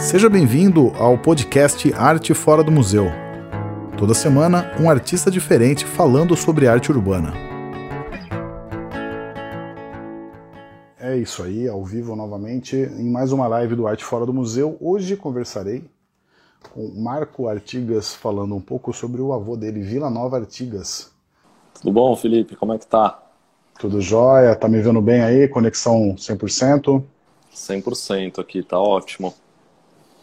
[0.00, 3.04] Seja bem-vindo ao podcast Arte Fora do Museu.
[3.98, 7.34] Toda semana, um artista diferente falando sobre arte urbana.
[10.98, 14.78] É isso aí, ao vivo novamente, em mais uma live do Arte Fora do Museu.
[14.80, 15.84] Hoje conversarei
[16.72, 21.12] com Marco Artigas falando um pouco sobre o avô dele, Vila Nova Artigas.
[21.74, 22.56] Tudo bom, Felipe?
[22.56, 23.22] Como é que tá?
[23.78, 24.56] Tudo jóia?
[24.56, 25.46] Tá me vendo bem aí?
[25.46, 27.04] Conexão 100%?
[27.54, 29.34] 100% aqui, tá ótimo.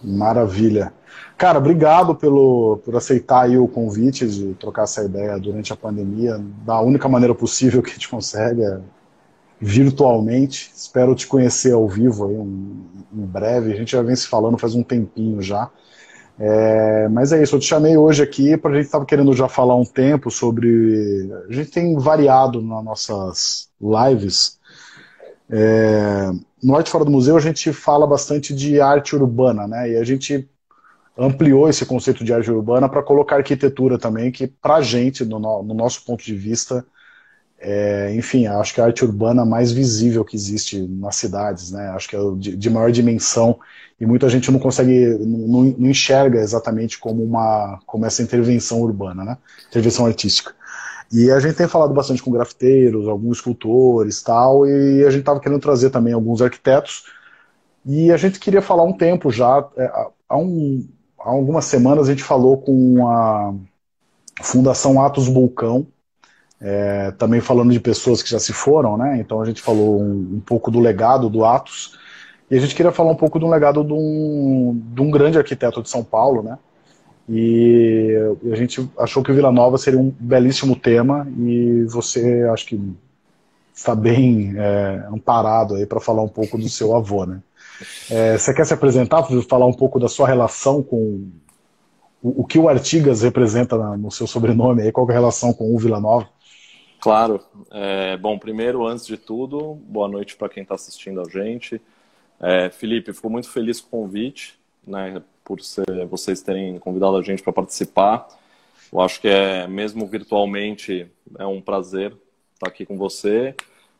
[0.03, 0.93] Maravilha.
[1.37, 6.79] Cara, obrigado pelo, por aceitar o convite de trocar essa ideia durante a pandemia, da
[6.81, 8.79] única maneira possível que a gente consegue, é
[9.59, 10.71] virtualmente.
[10.75, 13.73] Espero te conhecer ao vivo aí um, em breve.
[13.73, 15.69] A gente já vem se falando faz um tempinho já.
[16.39, 19.47] É, mas é isso, eu te chamei hoje aqui para a gente estava querendo já
[19.47, 21.31] falar um tempo sobre.
[21.49, 24.59] A gente tem variado nas nossas lives.
[25.49, 26.31] É,
[26.63, 29.91] no Arte Fora do Museu a gente fala bastante de arte urbana, né?
[29.91, 30.49] E a gente
[31.17, 35.39] ampliou esse conceito de arte urbana para colocar arquitetura também, que para a gente, no,
[35.39, 36.85] no, nosso ponto de vista,
[37.59, 41.89] é, enfim, acho que a arte urbana mais visível que existe nas cidades, né?
[41.89, 43.59] Acho que é de, de maior dimensão
[43.99, 49.23] e muita gente não consegue, não, não, enxerga exatamente como uma, como essa intervenção urbana,
[49.23, 49.37] né?
[49.69, 50.55] Intervenção artística.
[51.11, 55.39] E a gente tem falado bastante com grafiteiros, alguns escultores, tal, e a gente estava
[55.39, 57.05] querendo trazer também alguns arquitetos.
[57.85, 59.85] E a gente queria falar um tempo já, é,
[60.27, 60.85] há, um,
[61.19, 63.53] há algumas semanas a gente falou com a
[64.41, 65.87] Fundação Atos Bulcão,
[66.59, 69.17] é, também falando de pessoas que já se foram, né?
[69.19, 71.97] Então a gente falou um, um, pouco do legado do Atos
[72.51, 75.81] e a gente queria falar um pouco do legado de um, de um grande arquiteto
[75.81, 76.57] de São Paulo, né?
[77.29, 78.15] E
[78.51, 82.95] a gente achou que o Vila Nova seria um belíssimo tema e você acho que
[83.73, 87.41] está bem é, amparado aí para falar um pouco do seu avô, né?
[88.09, 91.29] É, você quer se apresentar, falar um pouco da sua relação com
[92.21, 95.75] o, o que o Artigas representa no seu sobrenome, aí, qual é a relação com
[95.75, 96.27] o Vila Nova?
[96.99, 97.39] Claro.
[97.71, 101.79] É, bom, primeiro, antes de tudo, boa noite para quem está assistindo a gente.
[102.39, 107.21] É, Felipe, fico muito feliz com o convite, né, por ser, vocês terem convidado a
[107.21, 108.27] gente para participar.
[108.91, 111.09] Eu acho que é, mesmo virtualmente,
[111.39, 112.13] é um prazer
[112.53, 113.55] estar aqui com você.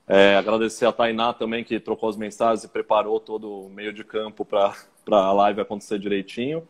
[0.06, 4.04] É, agradecer a Tainá também, que trocou as mensagens e preparou todo o meio de
[4.04, 4.74] campo para
[5.10, 6.68] a live acontecer direitinho.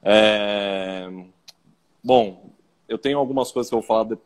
[0.00, 1.08] É,
[2.02, 2.52] bom,
[2.88, 4.16] eu tenho algumas coisas que eu vou falar de,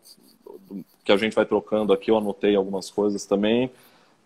[1.02, 3.70] que a gente vai trocando aqui, eu anotei algumas coisas também,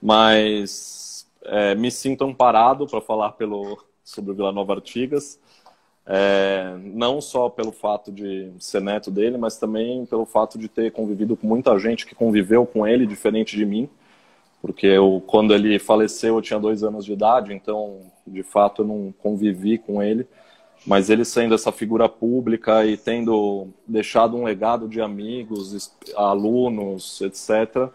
[0.03, 5.39] mas é, me sinto amparado para falar pelo, sobre o Vila Nova Artigas,
[6.07, 10.93] é, não só pelo fato de ser neto dele, mas também pelo fato de ter
[10.93, 13.89] convivido com muita gente que conviveu com ele, diferente de mim,
[14.63, 18.87] porque eu, quando ele faleceu eu tinha dois anos de idade, então de fato eu
[18.87, 20.27] não convivi com ele,
[20.87, 27.91] mas ele sendo essa figura pública e tendo deixado um legado de amigos, alunos, etc.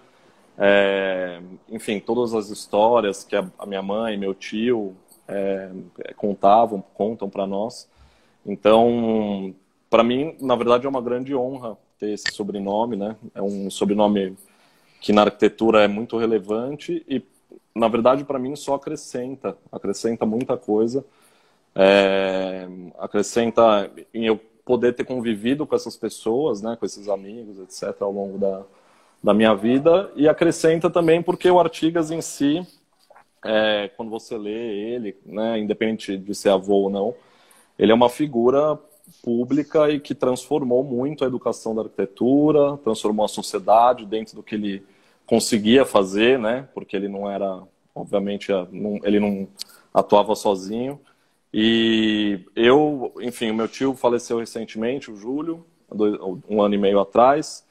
[0.58, 1.40] É,
[1.70, 4.94] enfim, todas as histórias que a, minha mãe, meu tio
[5.28, 5.70] é,
[6.16, 7.90] contavam, contam para nós.
[8.46, 9.54] Então,
[9.90, 13.16] para mim, na verdade, é uma grande honra ter esse sobrenome, né?
[13.36, 14.36] É um sobrenome
[15.00, 17.24] que na arquitetura é muito relevante e,
[17.76, 21.06] na verdade, para mim só acrescenta, acrescenta muita coisa
[21.76, 22.68] é,
[23.00, 28.12] acrescenta em eu poder ter convivido com essas pessoas, né, com esses amigos, etc., ao
[28.12, 28.64] longo da,
[29.24, 32.66] da minha vida, e acrescenta também porque o Artigas em si,
[33.44, 37.16] é, quando você lê ele, né, independente de ser avô ou não,
[37.78, 38.80] ele é uma figura
[39.24, 44.56] pública e que transformou muito a educação da arquitetura, transformou a sociedade dentro do que
[44.56, 44.84] ele
[45.26, 47.62] conseguia fazer, né, porque ele não era,
[47.96, 48.52] obviamente,
[49.04, 49.48] ele não
[49.94, 51.00] atuava sozinho,
[51.54, 55.66] e eu, enfim, o meu tio faleceu recentemente, o Júlio,
[56.50, 57.66] um ano e meio atrás,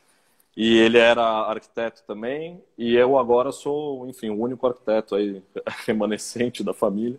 [0.57, 5.43] e ele era arquiteto também, e eu agora sou, enfim, o único arquiteto aí
[5.87, 7.19] remanescente da família.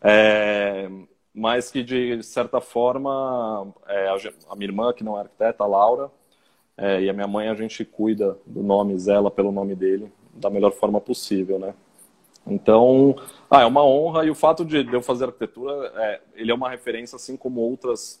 [0.00, 0.88] É,
[1.34, 4.08] mas que de certa forma é,
[4.48, 6.10] a, minha irmã que não é arquiteta, a Laura,
[6.76, 10.50] é, e a minha mãe a gente cuida do nome, zela pelo nome dele da
[10.50, 11.74] melhor forma possível, né?
[12.46, 13.14] Então,
[13.50, 16.70] ah, é uma honra e o fato de eu fazer arquitetura, é, ele é uma
[16.70, 18.20] referência assim como outras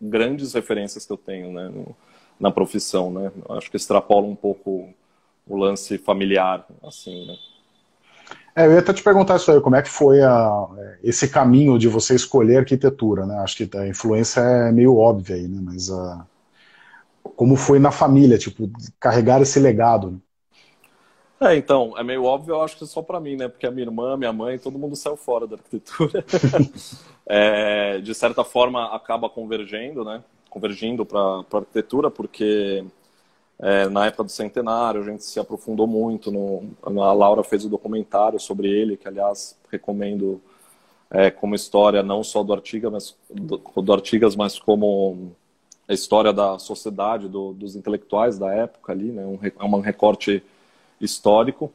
[0.00, 1.96] grandes referências que eu tenho né, no,
[2.42, 3.30] na profissão, né?
[3.50, 4.88] Acho que extrapola um pouco
[5.46, 7.36] o lance familiar, assim, né?
[8.54, 10.66] É, eu ia até te perguntar isso aí, como é que foi a,
[11.04, 13.36] esse caminho de você escolher arquitetura, né?
[13.38, 15.60] Acho que a influência é meio óbvia aí, né?
[15.62, 16.26] Mas a,
[17.36, 18.68] como foi na família, tipo,
[18.98, 20.10] carregar esse legado?
[20.10, 20.18] Né?
[21.48, 23.48] É, então, é meio óbvio, eu acho que é só para mim, né?
[23.48, 26.24] Porque a minha irmã, minha mãe, todo mundo saiu fora da arquitetura.
[27.24, 30.22] é, de certa forma, acaba convergendo, né?
[30.52, 32.84] Convergindo para a arquitetura, porque
[33.58, 36.30] é, na época do centenário a gente se aprofundou muito.
[36.30, 40.42] No, a Laura fez o um documentário sobre ele, que, aliás, recomendo
[41.10, 45.34] é, como história não só do Artigas, mas, do, do Artigas, mas como
[45.88, 49.24] a história da sociedade, do, dos intelectuais da época ali, né?
[49.24, 50.42] Um, é um recorte
[51.00, 51.72] histórico.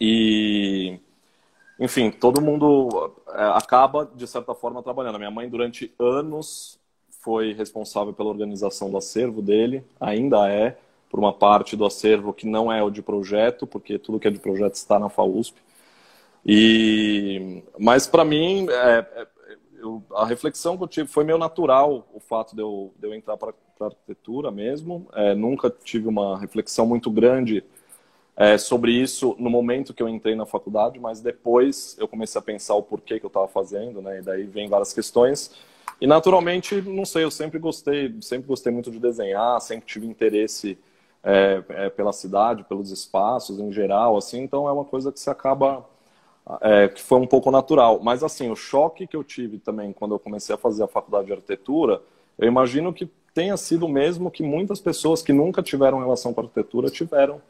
[0.00, 0.98] E,
[1.78, 5.16] enfim, todo mundo é, acaba, de certa forma, trabalhando.
[5.16, 6.79] Minha mãe, durante anos,
[7.20, 10.76] foi responsável pela organização do acervo dele, ainda é,
[11.08, 14.30] por uma parte do acervo que não é o de projeto, porque tudo que é
[14.30, 15.60] de projeto está na FAUSP.
[16.44, 19.26] E, mas, para mim, é, é,
[19.78, 23.14] eu, a reflexão que eu tive foi meio natural o fato de eu, de eu
[23.14, 25.06] entrar para arquitetura mesmo.
[25.12, 27.64] É, nunca tive uma reflexão muito grande
[28.36, 32.42] é, sobre isso no momento que eu entrei na faculdade, mas depois eu comecei a
[32.42, 34.20] pensar o porquê que eu estava fazendo, né?
[34.20, 35.50] E daí vem várias questões.
[36.00, 40.78] E naturalmente, não sei, eu sempre gostei, sempre gostei muito de desenhar, sempre tive interesse
[41.22, 44.42] é, é, pela cidade, pelos espaços em geral, assim.
[44.42, 45.86] Então é uma coisa que se acaba
[46.62, 48.00] é, que foi um pouco natural.
[48.02, 51.26] Mas assim, o choque que eu tive também quando eu comecei a fazer a faculdade
[51.26, 52.00] de arquitetura,
[52.38, 56.40] eu imagino que tenha sido o mesmo que muitas pessoas que nunca tiveram relação com
[56.40, 57.40] arquitetura tiveram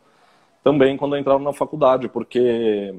[0.62, 2.94] também quando entraram na faculdade, porque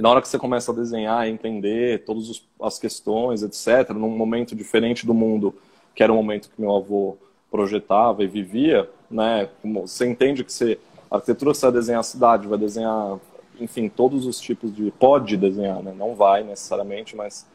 [0.00, 4.54] na hora que você começa a desenhar e entender todas as questões, etc., num momento
[4.54, 5.54] diferente do mundo,
[5.94, 7.16] que era o momento que meu avô
[7.50, 9.48] projetava e vivia, né?
[9.82, 10.78] Você entende que você,
[11.10, 13.18] a arquitetura você vai desenhar a cidade, vai desenhar,
[13.58, 15.92] enfim, todos os tipos de, pode desenhar, né?
[15.96, 17.46] Não vai necessariamente, mas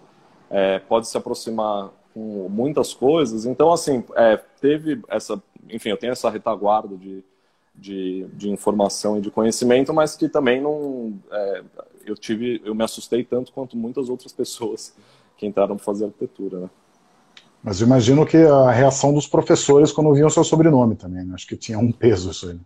[0.50, 3.46] é, pode se aproximar com muitas coisas.
[3.46, 7.24] Então, assim, é, teve essa, enfim, eu tenho essa retaguarda de
[7.78, 11.64] de, de informação e de conhecimento, mas que também não é,
[12.06, 14.96] eu tive eu me assustei tanto quanto muitas outras pessoas
[15.38, 16.70] que entraram para fazer arquitetura, né?
[17.64, 21.34] Mas imagino que a reação dos professores quando viam seu sobrenome também, né?
[21.34, 22.60] acho que tinha um peso isso aí.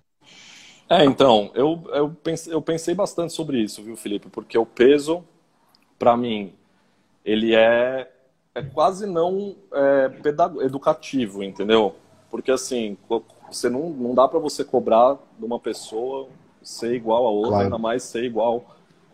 [0.89, 4.27] É, então, eu, eu, pensei, eu pensei bastante sobre isso, viu, Felipe?
[4.27, 5.23] Porque o peso,
[5.99, 6.51] para mim,
[7.23, 8.11] ele é,
[8.55, 10.11] é quase não é,
[10.61, 11.95] educativo, entendeu?
[12.31, 12.97] Porque, assim,
[13.47, 16.27] você não, não dá para você cobrar de uma pessoa
[16.61, 17.63] ser igual a outra, claro.
[17.65, 18.65] ainda mais ser igual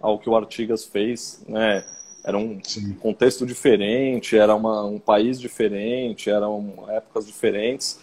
[0.02, 1.86] ao que o Artigas fez, né?
[2.24, 2.94] Era um Sim.
[2.96, 8.00] contexto diferente, era uma, um país diferente, eram épocas diferentes.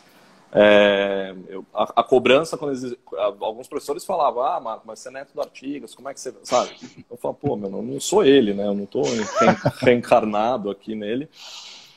[0.55, 2.95] É, eu, a, a, cobrança, quando eles,
[3.41, 6.33] alguns professores falavam, ah, Marco, mas você é neto do Artigas, como é que você.
[6.43, 6.71] Sabe?
[7.11, 8.67] Eu falo, pô, meu, não, não sou ele, né?
[8.67, 9.03] Eu não estou
[9.81, 11.29] reencarnado aqui nele.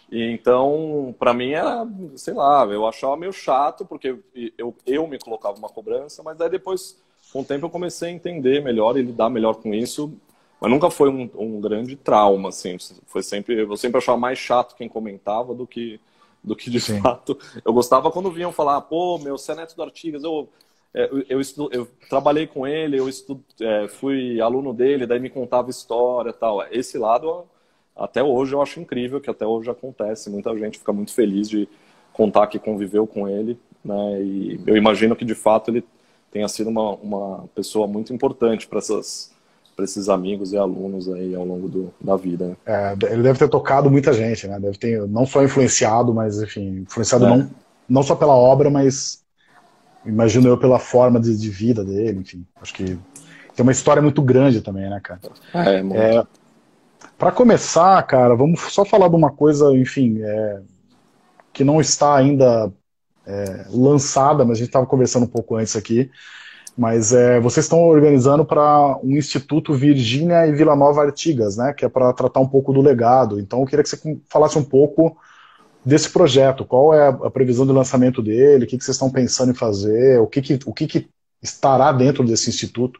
[0.09, 4.17] E então, para mim era, sei lá, eu achava meio chato, porque
[4.57, 6.97] eu, eu me colocava uma cobrança, mas aí depois,
[7.35, 10.13] com o tempo, eu comecei a entender melhor e lidar melhor com isso.
[10.61, 12.77] Mas nunca foi um, um grande trauma, assim.
[13.07, 15.99] Foi sempre, eu sempre achava mais chato quem comentava do que,
[16.41, 17.01] do que de Sim.
[17.01, 17.37] fato.
[17.65, 20.47] Eu gostava quando vinham falar, pô, meu, você é neto do Artigas, eu,
[20.93, 25.19] é, eu, eu, estudo, eu trabalhei com ele, eu estudo, é, fui aluno dele, daí
[25.19, 26.65] me contava história tal.
[26.71, 27.43] Esse lado
[27.93, 30.29] até hoje eu acho incrível que até hoje acontece.
[30.29, 31.67] Muita gente fica muito feliz de
[32.13, 34.21] contar que conviveu com ele, né?
[34.23, 35.83] E eu imagino que de fato ele
[36.35, 39.33] tenha sido uma, uma pessoa muito importante para essas
[39.73, 42.47] para esses amigos e alunos aí ao longo do, da vida.
[42.47, 42.55] Né?
[42.65, 44.57] É, ele deve ter tocado muita gente, né?
[44.57, 47.29] Deve ter não só influenciado, mas enfim, influenciado é.
[47.29, 47.51] não,
[47.87, 49.23] não só pela obra, mas
[50.05, 52.45] imagino eu pela forma de, de, vida dele, enfim.
[52.61, 55.19] Acho que tem uma história muito grande também, né, cara?
[55.53, 56.01] É, muito.
[56.01, 56.25] É,
[57.17, 60.61] para começar, cara, vamos só falar de uma coisa, enfim, é,
[61.53, 62.71] que não está ainda
[63.25, 66.09] é, lançada, mas a gente estava conversando um pouco antes aqui.
[66.77, 71.73] Mas é, vocês estão organizando para um Instituto Virgínia e Vila Nova Artigas, né?
[71.73, 73.39] Que é para tratar um pouco do legado.
[73.39, 75.17] Então eu queria que você falasse um pouco
[75.85, 76.65] desse projeto.
[76.65, 78.65] Qual é a previsão de lançamento dele?
[78.65, 80.19] O que, que vocês estão pensando em fazer?
[80.19, 81.09] O que, que, o que, que
[81.41, 82.99] estará dentro desse instituto?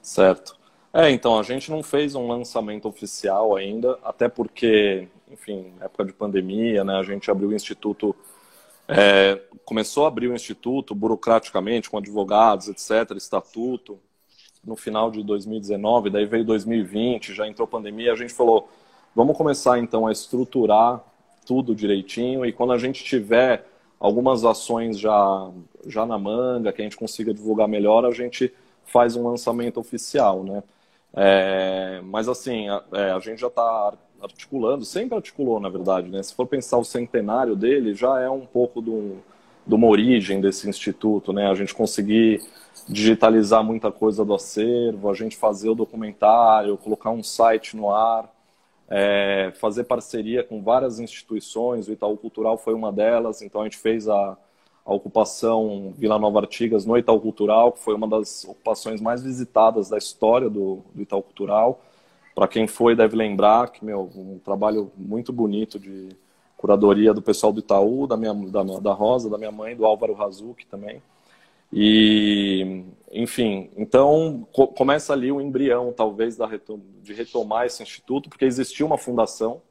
[0.00, 0.56] Certo.
[0.92, 6.12] É, então, a gente não fez um lançamento oficial ainda, até porque, enfim, época de
[6.12, 8.14] pandemia, né, a gente abriu o instituto,
[8.88, 13.98] é, começou a abrir o instituto burocraticamente, com advogados, etc., estatuto,
[14.64, 18.68] no final de 2019, daí veio 2020, já entrou pandemia, a gente falou,
[19.14, 21.02] vamos começar então a estruturar
[21.44, 23.66] tudo direitinho e quando a gente tiver
[23.98, 25.50] algumas ações já,
[25.86, 28.52] já na manga, que a gente consiga divulgar melhor, a gente
[28.84, 30.62] faz um lançamento oficial, né?
[31.14, 36.22] É, mas assim, a, é, a gente já está articulando, sempre articulou, na verdade, né?
[36.22, 41.32] Se for pensar o centenário dele, já é um pouco de uma origem desse instituto,
[41.32, 41.50] né?
[41.50, 42.40] A gente conseguir
[42.88, 48.32] digitalizar muita coisa do acervo, a gente fazer o documentário, colocar um site no ar,
[48.88, 53.78] é, fazer parceria com várias instituições, o Itaú Cultural foi uma delas, então a gente
[53.78, 54.36] fez a,
[54.84, 59.88] a ocupação Vila Nova Artigas no Itaú Cultural, que foi uma das ocupações mais visitadas
[59.88, 61.80] da história do, do Itaú Cultural.
[62.34, 66.08] Para quem foi, deve lembrar que, meu, um trabalho muito bonito de
[66.56, 70.14] curadoria do pessoal do Itaú, da, minha, da, da Rosa, da minha mãe, do Álvaro
[70.14, 71.02] Razuki também.
[71.72, 78.28] E, enfim, então co começa ali o embrião, talvez, da retom de retomar esse instituto,
[78.28, 79.62] porque existia uma fundação,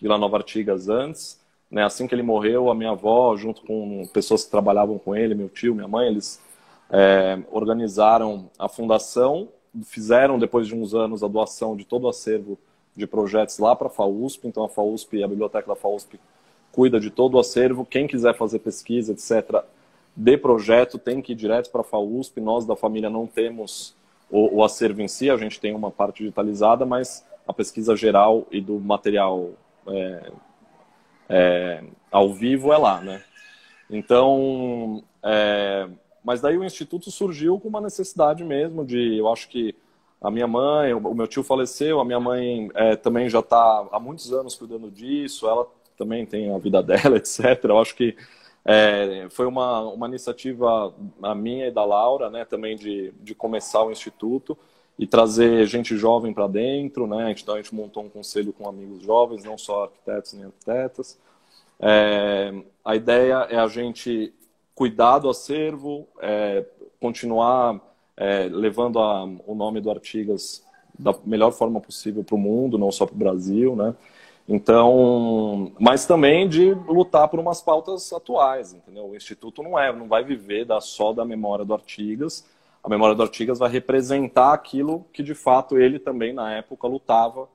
[0.00, 1.40] Vila Nova Artigas, antes.
[1.70, 1.84] Né?
[1.84, 5.48] Assim que ele morreu, a minha avó, junto com pessoas que trabalhavam com ele, meu
[5.48, 6.40] tio, minha mãe, eles
[6.90, 9.48] é, organizaram a fundação,
[9.84, 12.58] fizeram, depois de uns anos, a doação de todo o acervo
[12.96, 14.48] de projetos lá para a FAUSP.
[14.48, 16.18] Então, a FAUSP, a biblioteca da FAUSP,
[16.72, 17.84] cuida de todo o acervo.
[17.84, 19.62] Quem quiser fazer pesquisa, etc.,
[20.16, 22.40] de projeto tem que ir direto para a FAUSP.
[22.40, 23.94] Nós da família não temos
[24.30, 28.46] o, o, acervo em si, a gente tem uma parte digitalizada, mas a pesquisa geral
[28.50, 29.50] e do material
[29.86, 30.32] é,
[31.28, 33.22] é, ao vivo é lá, né?
[33.88, 35.88] Então, é,
[36.28, 39.74] mas daí o Instituto surgiu com uma necessidade mesmo de, eu acho que
[40.20, 43.98] a minha mãe, o meu tio faleceu, a minha mãe é, também já está há
[43.98, 45.66] muitos anos cuidando disso, ela
[45.96, 47.64] também tem a vida dela, etc.
[47.64, 48.14] Eu acho que
[48.62, 50.92] é, foi uma, uma iniciativa
[51.22, 54.54] a minha e da Laura, né, também de, de começar o Instituto
[54.98, 57.30] e trazer gente jovem para dentro, né?
[57.30, 61.18] Então a gente montou um conselho com amigos jovens, não só arquitetos nem arquitetas.
[61.80, 62.52] É,
[62.84, 64.34] a ideia é a gente
[64.78, 66.64] cuidar do acervo, é,
[67.00, 67.80] continuar
[68.16, 70.64] é, levando a, o nome do Artigas
[70.96, 73.92] da melhor forma possível para o mundo, não só para o Brasil, né?
[74.48, 79.10] Então, mas também de lutar por umas pautas atuais, entendeu?
[79.10, 82.46] O Instituto não é, não vai viver da, só da memória do Artigas.
[82.82, 87.48] A memória do Artigas vai representar aquilo que de fato ele também na época lutava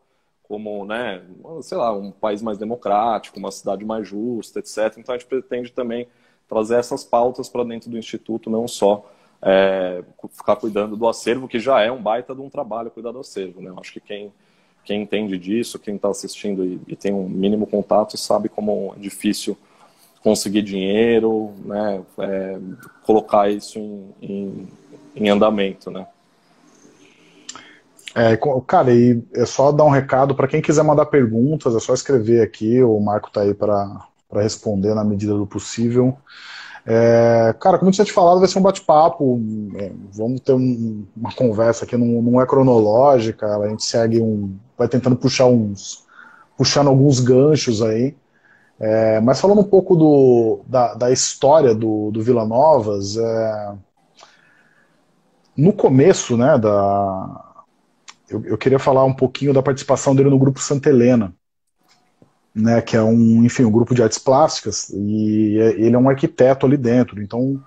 [0.43, 1.23] como, né,
[1.61, 4.97] sei lá, um país mais democrático, uma cidade mais justa, etc.
[4.97, 6.05] Então a gente pretende também
[6.53, 9.09] trazer essas pautas para dentro do Instituto, não só
[9.41, 13.19] é, ficar cuidando do acervo, que já é um baita de um trabalho cuidar do
[13.19, 13.61] acervo.
[13.61, 13.69] Né?
[13.69, 14.31] Eu acho que quem
[14.83, 18.99] quem entende disso, quem está assistindo e, e, tem um mínimo contato, sabe como é
[18.99, 19.57] difícil
[20.21, 22.59] conseguir dinheiro, né, é,
[23.05, 24.67] colocar isso em, em,
[25.15, 26.05] em, andamento, né.
[28.15, 31.93] É, cara, e é só dar um recado para quem quiser mandar perguntas, é só
[31.93, 34.05] escrever aqui, o Marco está aí para
[34.41, 36.17] responder na medida do possível.
[36.85, 39.41] É, cara, como eu tinha te falado, vai ser um bate-papo.
[39.77, 44.57] É, vamos ter um, uma conversa aqui, não, não, é cronológica, a gente segue um.
[44.77, 46.05] vai tentando puxar uns.
[46.57, 48.15] puxando alguns ganchos aí.
[48.79, 53.73] É, mas falando um pouco do, da, da história do, do Vila Novas, é,
[55.55, 57.53] no começo, né, da,
[58.29, 61.33] eu, eu queria falar um pouquinho da participação dele no grupo Santa Helena
[62.55, 66.09] né, que é um, enfim, um grupo de artes plásticas, e é, ele é um
[66.09, 67.21] arquiteto ali dentro.
[67.21, 67.61] Então,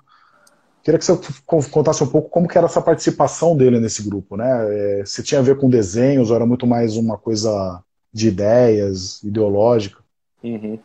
[0.83, 5.01] queria que você contasse um pouco como que era essa participação dele nesse grupo, né?
[5.01, 9.23] É, se tinha a ver com desenhos, ou era muito mais uma coisa de ideias,
[9.23, 10.03] ideológica?
[10.43, 10.79] Uhum.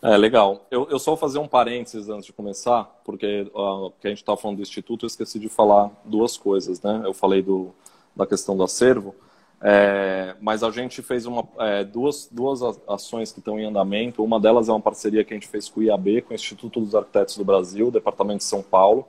[0.00, 0.64] É, legal.
[0.70, 4.20] Eu, eu só vou fazer um parênteses antes de começar, porque uh, que a gente
[4.20, 7.02] estava falando do Instituto, eu esqueci de falar duas coisas, né?
[7.04, 7.70] Eu falei do,
[8.14, 9.14] da questão do acervo,
[9.60, 14.22] é, mas a gente fez uma, é, duas, duas ações que estão em andamento.
[14.22, 16.80] Uma delas é uma parceria que a gente fez com o IAB, com o Instituto
[16.80, 19.06] dos Arquitetos do Brasil, Departamento de São Paulo.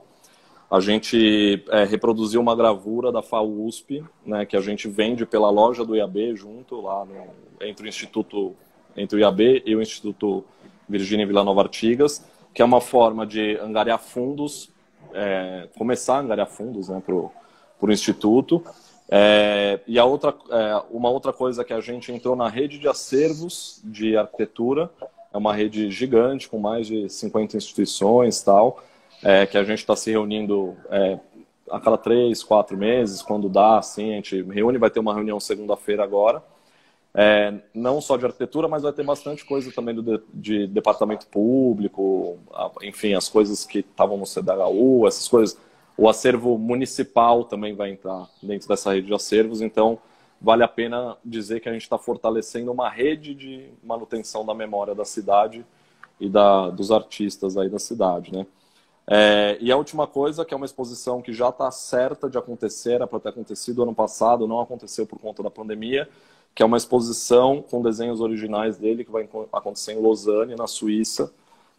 [0.70, 5.84] A gente é, reproduziu uma gravura da FAUSP, né, que a gente vende pela loja
[5.84, 8.54] do IAB junto, lá no, entre o Instituto,
[8.96, 10.44] entre o IAB e o Instituto
[10.88, 14.70] Virgínia Vila Nova Artigas, que é uma forma de angariar fundos,
[15.12, 18.64] é, começar a angariar fundos né, para o Instituto.
[19.12, 22.86] É, e a outra, é, uma outra coisa que a gente entrou na rede de
[22.86, 24.88] acervos de arquitetura,
[25.32, 28.80] é uma rede gigante com mais de 50 instituições tal,
[29.22, 31.18] é, que a gente está se reunindo é,
[31.68, 35.40] a cada três, quatro meses, quando dá, assim, a gente reúne, vai ter uma reunião
[35.40, 36.40] segunda-feira agora,
[37.12, 41.26] é, não só de arquitetura, mas vai ter bastante coisa também do de, de departamento
[41.26, 42.38] público,
[42.82, 45.58] enfim, as coisas que estavam no CDHU, essas coisas
[46.00, 49.98] o acervo municipal também vai entrar dentro dessa rede de acervos, então
[50.40, 54.94] vale a pena dizer que a gente está fortalecendo uma rede de manutenção da memória
[54.94, 55.62] da cidade
[56.18, 58.46] e da, dos artistas aí da cidade, né?
[59.06, 62.92] É, e a última coisa, que é uma exposição que já está certa de acontecer,
[62.92, 66.08] era para ter acontecido ano passado, não aconteceu por conta da pandemia,
[66.54, 71.30] que é uma exposição com desenhos originais dele, que vai acontecer em Lausanne, na Suíça,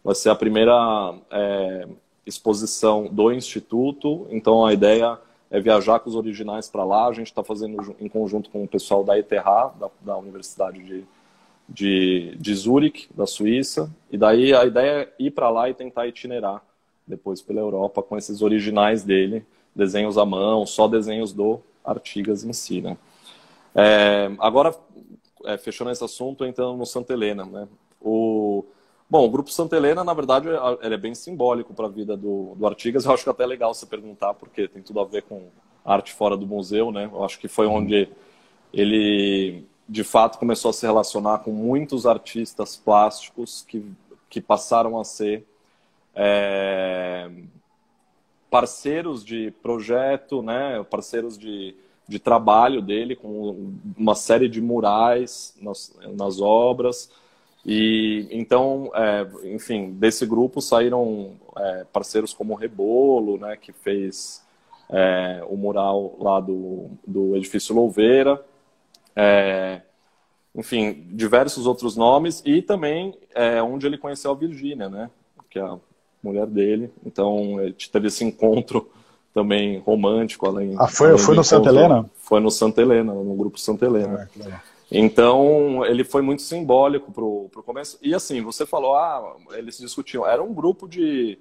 [0.04, 1.86] Vai ser a primeira é,
[2.26, 5.18] exposição do Instituto, então a ideia
[5.50, 7.06] é viajar com os originais para lá.
[7.06, 11.04] A gente está fazendo em conjunto com o pessoal da ETH, da, da Universidade de,
[11.68, 13.90] de, de Zurich, da Suíça.
[14.10, 16.62] E daí a ideia é ir para lá e tentar itinerar
[17.06, 22.52] depois pela Europa com esses originais dele, desenhos à mão, só desenhos do Artigas em
[22.52, 22.80] si.
[22.80, 22.96] Né?
[23.74, 24.74] É, agora,
[25.44, 27.44] é, fechando esse assunto, entrando no Santa Helena.
[27.44, 27.68] Né?
[29.12, 32.16] Bom, o Grupo Santa Helena, na verdade, é, ele é bem simbólico para a vida
[32.16, 33.04] do, do Artigas.
[33.04, 35.48] Eu acho que é até legal você perguntar, porque tem tudo a ver com
[35.84, 36.90] arte fora do museu.
[36.90, 37.10] Né?
[37.12, 38.08] Eu acho que foi onde
[38.72, 43.84] ele, de fato, começou a se relacionar com muitos artistas plásticos que,
[44.30, 45.46] que passaram a ser
[46.14, 47.30] é,
[48.50, 51.76] parceiros de projeto, né, parceiros de,
[52.08, 57.10] de trabalho dele, com uma série de murais nas, nas obras.
[57.64, 64.42] E então, é, enfim, desse grupo saíram é, parceiros como o Rebolo, né, que fez
[64.90, 68.44] é, o mural lá do, do edifício Louveira.
[69.14, 69.80] É,
[70.54, 75.08] enfim, diversos outros nomes e também é, onde ele conheceu a Virgínia, né,
[75.48, 75.78] que é a
[76.22, 76.92] mulher dele.
[77.06, 78.90] Então, gente teve esse encontro
[79.32, 80.46] também romântico.
[80.46, 82.10] Além, ah, foi, além foi no Santa Helena?
[82.16, 84.28] Foi no Santa Helena, no grupo Santa Helena.
[84.46, 84.60] Ah,
[84.94, 87.98] então, ele foi muito simbólico para o começo.
[88.02, 90.26] E assim, você falou, ah, eles discutiam.
[90.26, 91.38] Era um grupo de,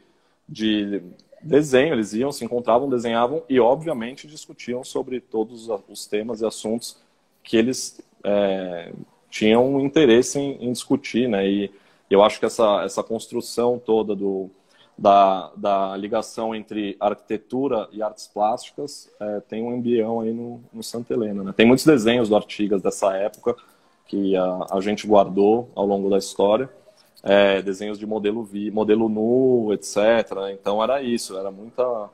[0.48, 1.02] de
[1.44, 6.98] desenho, eles iam, se encontravam, desenhavam e, obviamente, discutiam sobre todos os temas e assuntos
[7.44, 8.94] que eles é,
[9.30, 11.46] tinham interesse em, em discutir, né?
[11.46, 11.72] E
[12.10, 14.50] eu acho que essa, essa construção toda do,
[15.02, 20.84] da, da ligação entre arquitetura e artes plásticas é, tem um embrião aí no, no
[20.84, 21.44] Santa Helena.
[21.44, 21.52] Né?
[21.58, 23.56] Tem muitos desenhos do Artigas dessa época
[24.06, 26.70] que a, a gente guardou ao longo da história.
[27.24, 29.98] É, desenhos de modelo vi, modelo nu, etc.
[30.54, 32.10] Então era isso, era muita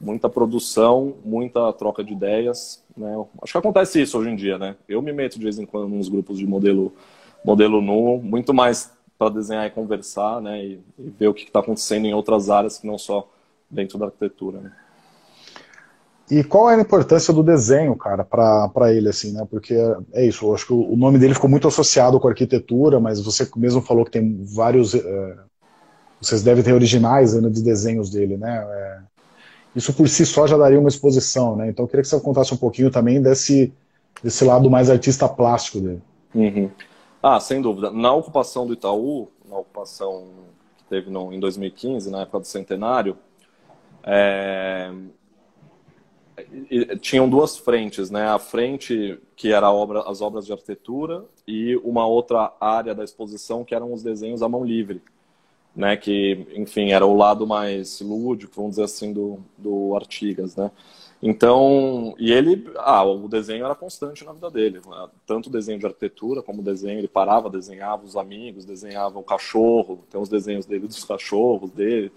[0.00, 2.84] muita produção, muita troca de ideias.
[2.96, 3.14] Né?
[3.40, 4.76] Acho que acontece isso hoje em dia, né?
[4.88, 6.92] Eu me meto de vez em quando nos grupos de modelo
[7.44, 11.60] modelo nu, muito mais para desenhar e conversar, né, e, e ver o que está
[11.60, 13.28] acontecendo em outras áreas que não só
[13.68, 14.60] dentro da arquitetura.
[14.60, 14.72] Né.
[16.30, 19.46] E qual é a importância do desenho, cara, para ele, assim, né?
[19.50, 19.74] Porque
[20.12, 23.48] é isso, eu acho que o nome dele ficou muito associado com arquitetura, mas você
[23.56, 24.94] mesmo falou que tem vários.
[24.94, 25.36] É,
[26.20, 28.58] vocês devem ter originais ainda de desenhos dele, né?
[28.58, 28.98] É,
[29.74, 31.70] isso por si só já daria uma exposição, né?
[31.70, 33.72] Então eu queria que você contasse um pouquinho também desse,
[34.22, 36.02] desse lado mais artista plástico dele.
[36.34, 36.70] Uhum.
[37.22, 37.90] Ah, sem dúvida.
[37.90, 40.28] Na ocupação do Itaú, na ocupação
[40.76, 43.18] que teve no, em 2015, na época do centenário,
[44.04, 44.92] é,
[47.00, 48.28] tinham duas frentes, né?
[48.28, 53.64] A frente que era obra, as obras de arquitetura e uma outra área da exposição
[53.64, 55.02] que eram os desenhos à mão livre,
[55.74, 55.96] né?
[55.96, 60.70] Que, enfim, era o lado mais lúdico, vamos dizer assim, do, do Artigas, né?
[61.20, 65.08] Então, e ele, ah, o desenho era constante na vida dele, né?
[65.26, 70.20] tanto desenho de arquitetura como desenho, ele parava, desenhava os amigos, desenhava o cachorro, tem
[70.20, 72.12] os desenhos dele dos cachorros dele,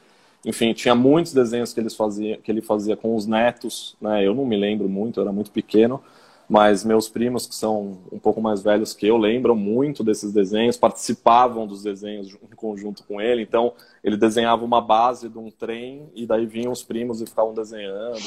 [0.45, 4.35] enfim, tinha muitos desenhos que, eles fazia, que ele fazia com os netos, né, eu
[4.35, 5.99] não me lembro muito, eu era muito pequeno,
[6.47, 10.75] mas meus primos, que são um pouco mais velhos que eu, lembram muito desses desenhos,
[10.77, 13.41] participavam dos desenhos em conjunto com ele.
[13.41, 13.71] Então,
[14.03, 18.19] ele desenhava uma base de um trem e daí vinham os primos e ficavam desenhando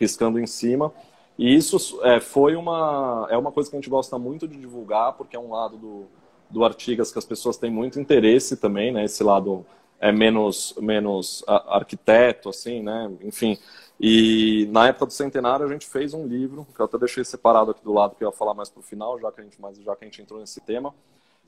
[0.00, 0.92] riscando em cima.
[1.38, 5.12] E isso é, foi uma, é uma coisa que a gente gosta muito de divulgar,
[5.12, 6.06] porque é um lado do,
[6.48, 9.04] do Artigas que as pessoas têm muito interesse também, né?
[9.04, 9.64] Esse lado
[10.00, 13.10] é menos, menos arquiteto, assim, né?
[13.22, 13.58] Enfim.
[13.98, 17.70] E na época do centenário a gente fez um livro, que eu até deixei separado
[17.70, 19.60] aqui do lado, que eu ia falar mais para o final, já que, a gente,
[19.60, 20.94] mas já que a gente entrou nesse tema,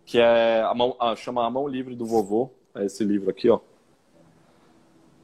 [0.04, 3.48] que é a mão, a, chama A Mão Livre do Vovô, é esse livro aqui,
[3.48, 3.60] ó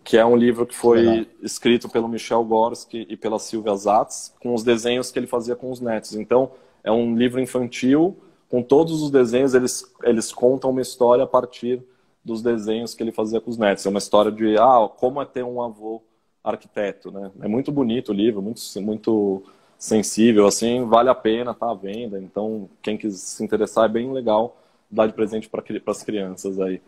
[0.09, 4.55] que é um livro que foi escrito pelo Michel Gorski e pela Silvia Zatz, com
[4.55, 6.15] os desenhos que ele fazia com os netos.
[6.15, 6.51] Então,
[6.83, 8.17] é um livro infantil,
[8.49, 11.83] com todos os desenhos, eles, eles contam uma história a partir
[12.25, 13.85] dos desenhos que ele fazia com os netos.
[13.85, 16.03] É uma história de, ah, como é ter um avô
[16.43, 17.31] arquiteto, né?
[17.43, 19.43] É muito bonito o livro, muito, muito
[19.79, 22.19] sensível, assim, vale a pena, tá à venda.
[22.19, 24.57] Então, quem quiser se interessar, é bem legal
[24.91, 26.81] dar de presente para as crianças aí.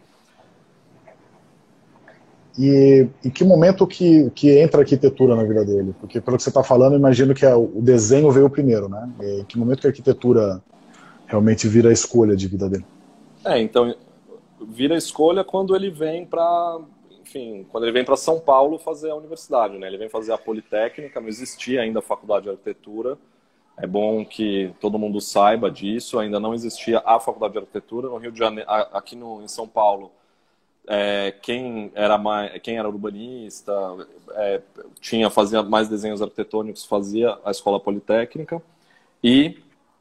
[2.59, 5.95] E em que momento que, que entra a arquitetura na vida dele?
[6.01, 9.09] Porque pelo que você está falando, imagino que o desenho veio primeiro, né?
[9.21, 10.63] E que momento que a arquitetura
[11.27, 12.85] realmente vira a escolha de vida dele?
[13.45, 13.95] É, então
[14.61, 16.81] vira a escolha quando ele vem para,
[17.23, 19.87] enfim, quando ele vem para São Paulo fazer a universidade, né?
[19.87, 23.17] Ele vem fazer a Politécnica, não existia ainda a faculdade de arquitetura.
[23.79, 26.19] É bom que todo mundo saiba disso.
[26.19, 29.67] Ainda não existia a faculdade de arquitetura no Rio de Janeiro, aqui no, em São
[29.67, 30.11] Paulo
[30.93, 33.73] é, quem, era mais, quem era urbanista,
[34.33, 34.61] é,
[35.01, 38.61] tinha, fazia mais desenhos arquitetônicos, fazia a escola politécnica.
[39.23, 39.59] E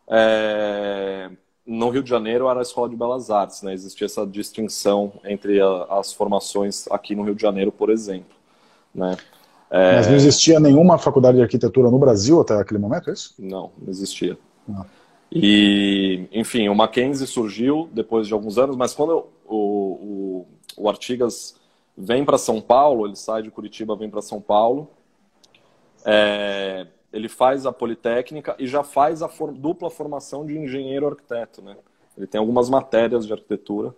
[0.10, 1.30] é,
[1.64, 3.72] no Rio de Janeiro era a escola de belas artes, né?
[3.72, 8.36] Existia essa distinção entre a, as formações aqui no Rio de Janeiro, por exemplo.
[8.94, 9.16] Né?
[9.70, 9.98] É...
[9.98, 13.36] Mas não existia nenhuma faculdade de arquitetura no Brasil até aquele momento, é isso?
[13.38, 14.36] Não, não existia.
[14.68, 14.84] Não.
[15.32, 20.48] E, enfim, o Mackenzie surgiu depois de alguns anos, mas quando o, o,
[20.80, 21.56] o Artigas
[21.96, 24.90] vem para São Paulo, ele sai de Curitiba, vem para São Paulo,
[26.06, 31.62] é, ele faz a Politécnica e já faz a for, dupla formação de engenheiro arquiteto,
[31.62, 31.76] né?
[32.18, 33.94] Ele tem algumas matérias de arquitetura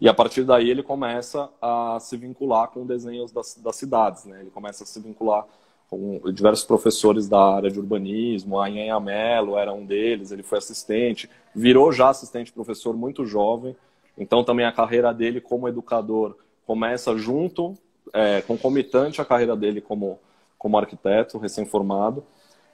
[0.00, 4.40] e a partir daí ele começa a se vincular com desenhos das, das cidades, né?
[4.40, 5.46] Ele começa a se vincular
[5.88, 10.58] com diversos professores da área de urbanismo, a Inha Mello era um deles, ele foi
[10.58, 13.76] assistente, virou já assistente professor muito jovem,
[14.16, 17.74] então também a carreira dele como educador começa junto,
[18.12, 20.18] é, concomitante à carreira dele como,
[20.58, 22.24] como arquiteto recém-formado.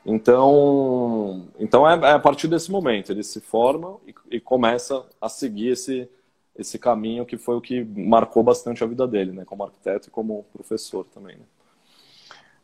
[0.05, 5.29] Então, então é, é, a partir desse momento, ele se forma e, e começa a
[5.29, 6.09] seguir esse,
[6.57, 10.11] esse caminho que foi o que marcou bastante a vida dele, né, como arquiteto e
[10.11, 11.37] como professor também.
[11.37, 11.45] Né?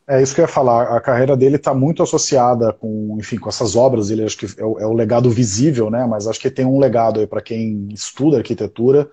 [0.09, 0.97] É isso que eu ia falar.
[0.97, 4.09] A carreira dele está muito associada com, enfim, com essas obras.
[4.11, 6.07] Ele acho que é o, é o legado visível, né?
[6.07, 9.11] Mas acho que tem um legado aí para quem estuda arquitetura,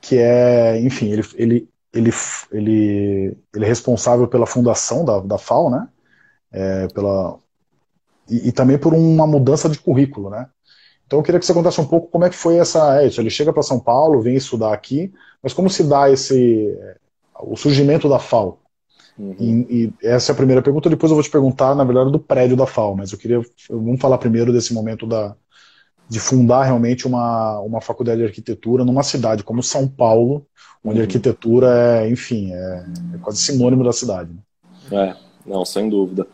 [0.00, 2.10] que é, enfim, ele, ele, ele,
[2.52, 5.88] ele, ele é responsável pela fundação da, da FAO, né?
[6.52, 7.38] É, pela
[8.28, 10.48] e, e, também por uma mudança de currículo, né?
[11.06, 13.00] Então eu queria que você contasse um pouco como é que foi essa.
[13.02, 16.76] É, ele chega para São Paulo, vem estudar aqui, mas como se dá esse
[17.40, 18.60] o surgimento da FAO?
[19.18, 19.34] Uhum.
[19.38, 20.90] E, e, essa é a primeira pergunta.
[20.90, 23.40] Depois eu vou te perguntar, na verdade, do prédio da FAO, mas eu queria.
[23.70, 25.34] Vamos falar primeiro desse momento da,
[26.08, 30.46] de fundar realmente uma, uma faculdade de arquitetura numa cidade como São Paulo,
[30.84, 31.04] onde uhum.
[31.04, 34.30] arquitetura é, enfim, é, é, quase sinônimo da cidade.
[34.90, 35.08] Né?
[35.08, 35.16] É,
[35.48, 36.26] não, sem dúvida.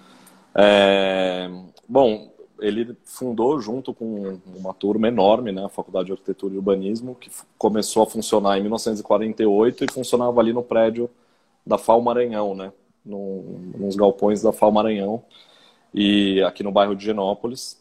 [0.55, 1.49] É,
[1.88, 7.14] bom, ele fundou junto com uma turma enorme, né, a Faculdade de Arquitetura e Urbanismo,
[7.14, 11.09] que começou a funcionar em 1948 e funcionava ali no prédio
[11.66, 12.72] da FAO Maranhão, né?
[13.05, 15.25] Num, nos galpões da FAO Maranhão
[15.92, 17.81] e aqui no bairro de Genópolis.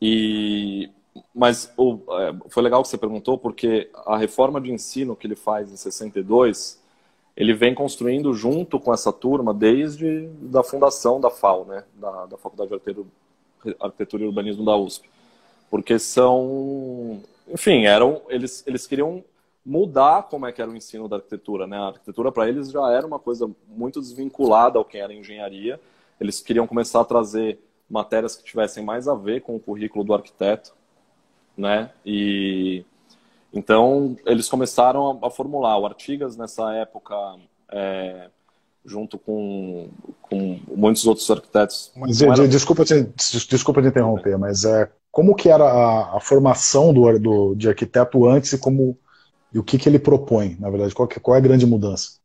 [0.00, 0.90] E
[1.34, 5.34] mas o, é, foi legal que você perguntou porque a reforma de ensino que ele
[5.34, 6.80] faz em 62
[7.36, 12.36] ele vem construindo junto com essa turma desde da fundação da FAO, né, da, da
[12.36, 12.74] Faculdade de
[13.80, 15.08] Arquitetura, e Urbanismo da USP,
[15.70, 19.24] porque são, enfim, eram eles eles queriam
[19.64, 21.76] mudar como é que era o ensino da arquitetura, né?
[21.76, 25.80] A arquitetura para eles já era uma coisa muito desvinculada ao que era engenharia.
[26.20, 30.14] Eles queriam começar a trazer matérias que tivessem mais a ver com o currículo do
[30.14, 30.72] arquiteto,
[31.56, 31.90] né?
[32.04, 32.84] E
[33.52, 37.14] então eles começaram a, a formular o Artigas nessa época.
[37.70, 38.30] É,
[38.84, 39.88] junto com,
[40.22, 41.92] com muitos outros arquitetos.
[41.94, 42.48] Mas, era...
[42.48, 43.02] desculpa, te,
[43.48, 48.26] desculpa te interromper, mas é, como que era a, a formação do, do, de arquiteto
[48.26, 48.96] antes e como
[49.52, 50.94] e o que, que ele propõe, na verdade?
[50.94, 52.20] Qual, que, qual é a grande mudança?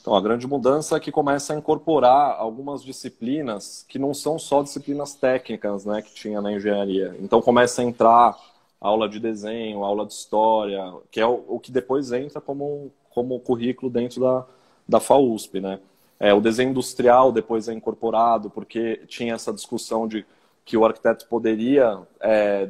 [0.00, 4.62] Então, a grande mudança é que começa a incorporar algumas disciplinas que não são só
[4.62, 7.14] disciplinas técnicas né, que tinha na engenharia.
[7.20, 8.36] Então, começa a entrar
[8.80, 13.38] aula de desenho, aula de história, que é o, o que depois entra como, como
[13.40, 14.46] currículo dentro da,
[14.88, 15.60] da FAUSP.
[15.60, 15.78] Né?
[16.18, 20.24] É, o desenho industrial depois é incorporado, porque tinha essa discussão de
[20.64, 22.66] que o arquiteto poderia é,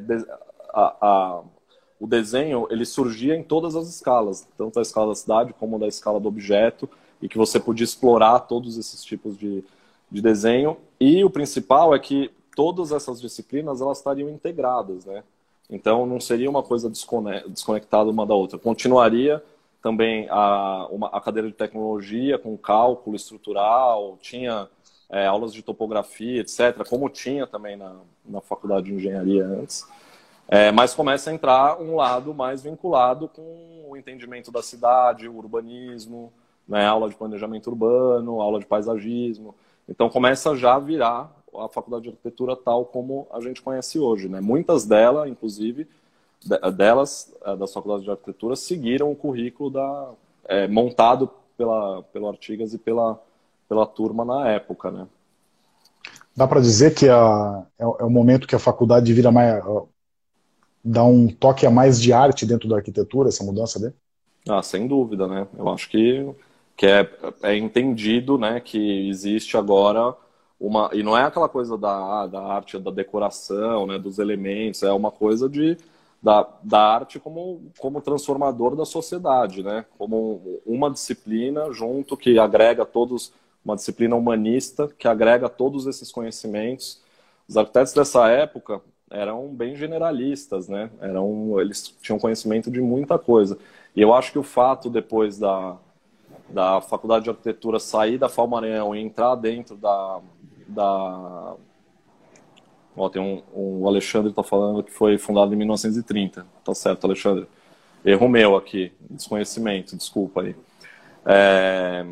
[0.73, 1.43] a, a,
[2.01, 5.87] o desenho ele surgia em todas as escalas, tanto a escala da cidade como da
[5.87, 6.89] escala do objeto,
[7.21, 9.63] e que você podia explorar todos esses tipos de,
[10.11, 10.79] de desenho.
[10.99, 15.23] E o principal é que todas essas disciplinas elas estariam integradas, né?
[15.69, 18.59] Então não seria uma coisa desconectada uma da outra.
[18.59, 19.43] Continuaria
[19.83, 24.69] também a, uma, a cadeira de tecnologia com cálculo estrutural, tinha
[25.11, 29.87] é, aulas de topografia, etc., como tinha também na, na faculdade de engenharia antes.
[30.53, 35.37] É, mas começa a entrar um lado mais vinculado com o entendimento da cidade, o
[35.37, 36.33] urbanismo,
[36.67, 39.55] né, aula de planejamento urbano, aula de paisagismo.
[39.89, 44.29] Então começa já a virar a faculdade de arquitetura tal como a gente conhece hoje.
[44.29, 44.41] Né?
[44.41, 45.87] Muitas delas, inclusive,
[46.77, 50.11] delas, é, das faculdades de arquitetura, seguiram o currículo da,
[50.47, 53.21] é, montado pela, pelo Artigas e pela,
[53.69, 54.91] pela turma na época.
[54.91, 55.07] Né?
[56.35, 59.63] Dá para dizer que a, é, é o momento que a faculdade vira mais,
[60.85, 63.95] dá um toque a mais de arte dentro da arquitetura, essa mudança dele?
[64.49, 65.47] Ah, sem dúvida, né?
[65.57, 66.27] Eu acho que,
[66.77, 67.09] que é,
[67.43, 70.15] é entendido né, que existe agora
[70.59, 70.91] uma.
[70.93, 75.11] E não é aquela coisa da, da arte, da decoração, né, dos elementos, é uma
[75.11, 75.77] coisa de
[76.23, 79.87] da, da arte como, como transformador da sociedade, né?
[79.99, 83.33] Como uma disciplina junto que agrega todos,
[83.65, 87.01] uma disciplina humanista que agrega todos esses conhecimentos.
[87.49, 90.91] Os arquitetos dessa época eram bem generalistas, né?
[91.01, 93.59] Eram, eles tinham conhecimento de muita coisa.
[93.95, 95.77] E eu acho que o fato depois da,
[96.49, 100.21] da Faculdade de Arquitetura sair da Falmaranhão e entrar dentro da,
[100.69, 101.57] da
[102.97, 106.47] Ó, tem um, um o Alexandre está falando que foi fundado em 1930.
[106.65, 107.47] Tá certo, Alexandre.
[108.05, 110.57] Erro meu aqui, desconhecimento, desculpa aí.
[111.25, 112.05] É,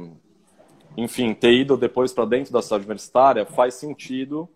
[0.96, 4.48] enfim, ter ido depois para dentro da cidade universitária faz sentido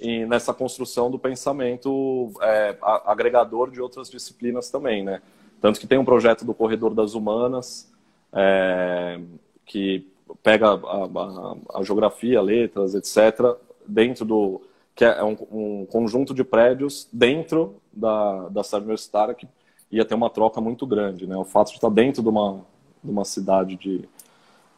[0.00, 2.76] e nessa construção do pensamento é,
[3.06, 5.20] agregador de outras disciplinas também, né?
[5.60, 7.92] Tanto que tem um projeto do Corredor das Humanas,
[8.32, 9.20] é,
[9.64, 10.08] que
[10.42, 14.62] pega a, a, a, geografia, letras, etc., dentro do,
[14.94, 19.46] que é um, um conjunto de prédios dentro da, da cidade universitária que
[19.90, 21.26] ia ter uma troca muito grande.
[21.26, 21.36] Né?
[21.36, 22.64] O fato de estar dentro de uma,
[23.02, 24.08] de uma cidade de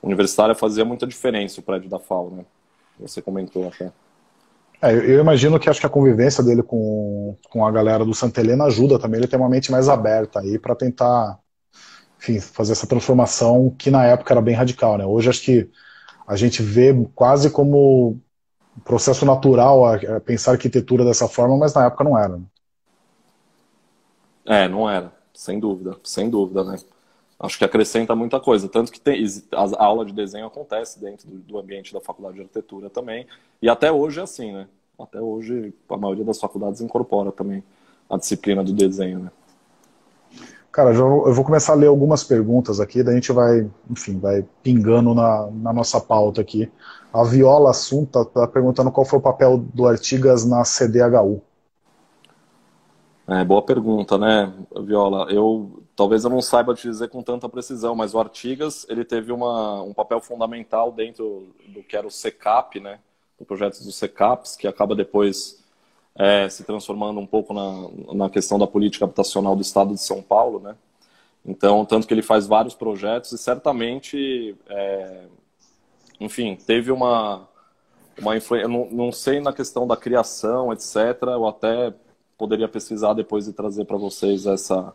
[0.03, 2.31] universitária fazia muita diferença o prédio da FAO.
[2.31, 2.44] Né?
[3.00, 3.92] Você comentou até.
[4.83, 8.41] É, eu imagino que acho que a convivência dele com, com a galera do Santa
[8.41, 11.39] Helena ajuda também ele ter uma mente mais aberta aí para tentar
[12.19, 14.97] enfim, fazer essa transformação que na época era bem radical.
[14.99, 15.05] Né?
[15.05, 15.71] Hoje acho que
[16.27, 18.19] a gente vê quase como
[18.85, 22.37] processo natural a, a pensar arquitetura dessa forma, mas na época não era.
[22.37, 22.45] Né?
[24.47, 26.77] É, não era, sem dúvida, sem dúvida, né?
[27.45, 31.37] Acho que acrescenta muita coisa, tanto que tem, a aula de desenho acontece dentro do,
[31.37, 33.27] do ambiente da faculdade de arquitetura também,
[33.61, 34.67] e até hoje é assim, né?
[34.99, 37.63] Até hoje a maioria das faculdades incorpora também
[38.09, 39.31] a disciplina do desenho, né?
[40.73, 44.43] Cara, eu vou começar a ler algumas perguntas aqui, daí a gente vai, enfim, vai
[44.63, 46.73] pingando na, na nossa pauta aqui.
[47.13, 51.43] A Viola Assunta está perguntando qual foi o papel do Artigas na CDHU.
[53.27, 55.33] É, boa pergunta, né, Viola?
[55.33, 59.33] Eu talvez eu não saiba te dizer com tanta precisão, mas o Artigas ele teve
[59.33, 62.99] uma, um papel fundamental dentro do que era o SECAP, né,
[63.39, 65.63] do projeto dos SECAPs, que acaba depois
[66.15, 70.23] é, se transformando um pouco na, na questão da política habitacional do Estado de São
[70.23, 70.77] Paulo, né?
[71.47, 75.25] Então, tanto que ele faz vários projetos e certamente, é,
[76.21, 77.47] enfim, teve uma,
[78.19, 78.69] uma influência.
[78.69, 80.97] Não, não sei na questão da criação, etc.
[81.23, 81.93] Eu até
[82.37, 84.92] poderia pesquisar depois e trazer para vocês essa,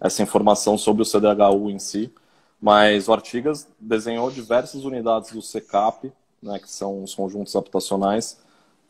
[0.00, 2.12] essa informação sobre o CDHU em si.
[2.60, 8.40] Mas o Artigas desenhou diversas unidades do SECAP, né, que são os conjuntos habitacionais,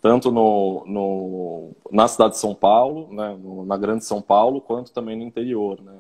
[0.00, 5.16] tanto no, no, na cidade de São Paulo, né, na grande São Paulo, quanto também
[5.16, 5.80] no interior.
[5.82, 5.94] Né.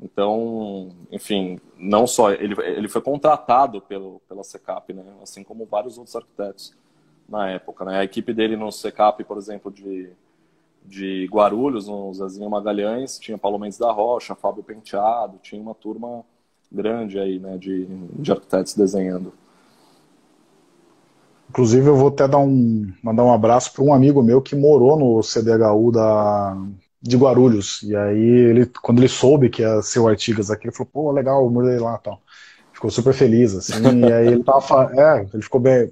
[0.00, 5.98] Então, enfim, não só ele, ele foi contratado pelo, pela SECAP, né, assim como vários
[5.98, 6.72] outros arquitetos
[7.28, 7.84] na época.
[7.84, 7.98] Né.
[7.98, 10.10] A equipe dele no SECAP, por exemplo, de,
[10.84, 16.24] de Guarulhos, no Zezinho Magalhães, tinha Paulo Mendes da Rocha, Fábio Penteado, tinha uma turma
[16.70, 19.32] grande aí, né, de, de arquitetos desenhando.
[21.50, 24.98] Inclusive, eu vou até dar um, mandar um abraço para um amigo meu que morou
[24.98, 26.56] no CDHU da,
[27.02, 27.82] de Guarulhos.
[27.82, 31.12] E aí, ele, quando ele soube que ia ser o Artigas aqui, ele falou: pô,
[31.12, 32.22] legal, eu morei lá tal.
[32.72, 33.82] Ficou super feliz, assim.
[34.00, 34.90] e aí, ele tava.
[34.94, 35.90] É, ele ficou bem.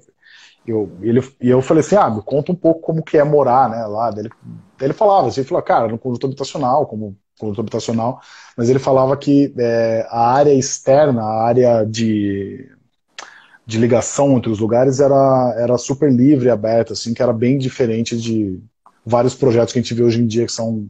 [0.65, 3.69] Eu, ele, e eu falei assim: ah, me conta um pouco como que é morar
[3.69, 4.11] né, lá.
[4.11, 4.29] Daí ele,
[4.77, 8.21] daí ele falava assim: ele falou, cara, no conjunto habitacional, como conjunto habitacional,
[8.55, 12.69] mas ele falava que é, a área externa, a área de
[13.65, 18.17] de ligação entre os lugares era, era super livre, aberta, assim, que era bem diferente
[18.17, 18.61] de
[19.05, 20.89] vários projetos que a gente vê hoje em dia, que são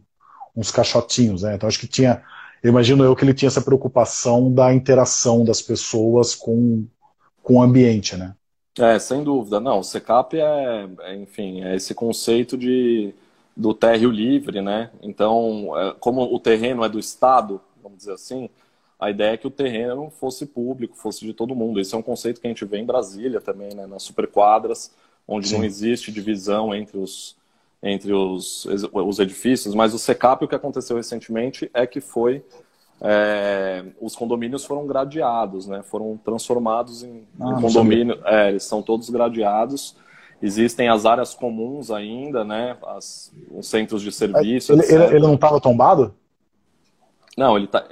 [0.56, 1.56] uns caixotinhos, né?
[1.56, 2.24] Então acho que tinha,
[2.64, 6.86] eu imagino eu que ele tinha essa preocupação da interação das pessoas com,
[7.44, 8.34] com o ambiente, né?
[8.80, 9.60] É, sem dúvida.
[9.60, 13.14] Não, o SECAP é, é enfim, é esse conceito de,
[13.56, 14.92] do térreo livre, né?
[15.02, 18.50] Então, é, como o terreno é do Estado, vamos dizer assim,
[19.00, 21.80] a ideia é que o terreno fosse público, fosse de todo mundo.
[21.80, 24.94] Esse é um conceito que a gente vê em Brasília também, né, nas superquadras,
[25.28, 25.58] onde Sim.
[25.58, 27.36] não existe divisão entre os,
[27.84, 32.44] entre os, os edifícios, mas o SECAP, o que aconteceu recentemente é que foi
[33.04, 35.82] é, os condomínios foram gradeados, né?
[35.82, 38.20] Foram transformados em, ah, condomínio.
[38.26, 39.96] É, eles são todos gradeados.
[40.40, 42.78] Existem as áreas comuns ainda, né?
[42.86, 44.74] As, os centros de serviço.
[44.74, 46.14] Ele, ele, ele não estava tombado?
[47.36, 47.84] Não, ele tá.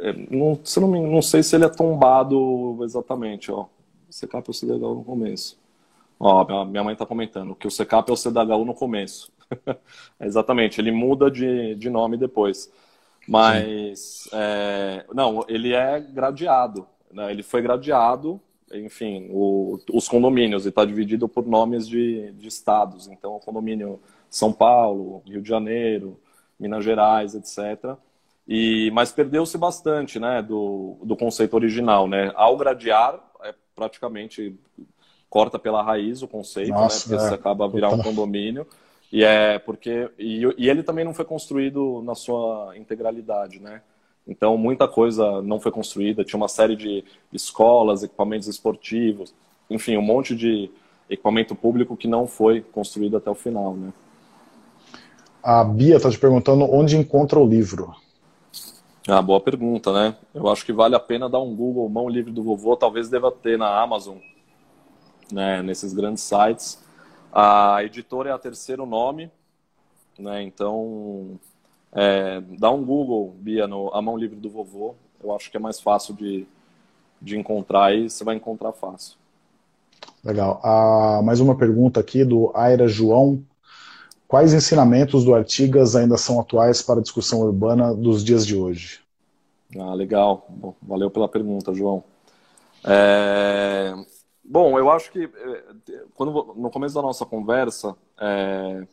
[0.00, 3.66] É, não, se não, não sei se ele é tombado exatamente, ó.
[4.10, 5.56] CCAP é o CDHU no começo.
[6.18, 9.30] Ó, minha mãe está comentando que o CCAP é o CDHU no começo.
[10.18, 12.70] é exatamente, ele muda de, de nome depois.
[13.28, 16.86] Mas, é, não, ele é gradeado.
[17.12, 17.30] Né?
[17.30, 18.40] Ele foi gradeado,
[18.72, 23.06] enfim, o, os condomínios, e está dividido por nomes de, de estados.
[23.06, 26.18] Então, o condomínio São Paulo, Rio de Janeiro,
[26.58, 27.96] Minas Gerais, etc.
[28.48, 32.08] E, mas perdeu-se bastante né, do, do conceito original.
[32.08, 32.32] Né?
[32.34, 34.58] Ao gradear, é praticamente
[35.28, 37.02] corta pela raiz o conceito, né, Nossa, né?
[37.02, 37.28] Porque é.
[37.28, 38.66] você acaba virar um condomínio.
[39.12, 43.80] E é porque e, e, ele também não foi construído na sua integralidade, né?
[44.26, 46.24] Então muita coisa não foi construída.
[46.24, 49.34] Tinha uma série de escolas, equipamentos esportivos,
[49.70, 50.70] enfim, um monte de
[51.08, 53.92] equipamento público que não foi construído até o final, né?
[55.42, 57.94] A Bia está te perguntando onde encontra o livro.
[59.06, 60.14] Ah, boa pergunta, né?
[60.34, 63.32] Eu acho que vale a pena dar um Google Mão Livre do Vovô, talvez deva
[63.32, 64.18] ter na Amazon,
[65.32, 66.78] né, nesses grandes sites.
[67.32, 69.30] A editora é a terceiro nome,
[70.18, 70.42] né?
[70.42, 71.38] Então,
[71.92, 74.94] é, dá um Google, Bia, no A Mão Livre do Vovô.
[75.22, 76.46] Eu acho que é mais fácil de,
[77.20, 79.16] de encontrar e você vai encontrar fácil.
[80.24, 80.60] Legal.
[80.62, 83.42] Ah, mais uma pergunta aqui do Aira João.
[84.26, 89.00] Quais ensinamentos do Artigas ainda são atuais para a discussão urbana dos dias de hoje?
[89.78, 90.46] Ah, legal.
[90.48, 92.04] Bom, valeu pela pergunta, João.
[92.84, 93.94] É...
[94.50, 98.86] Bom, eu acho que é, quando, no começo da nossa conversa, é,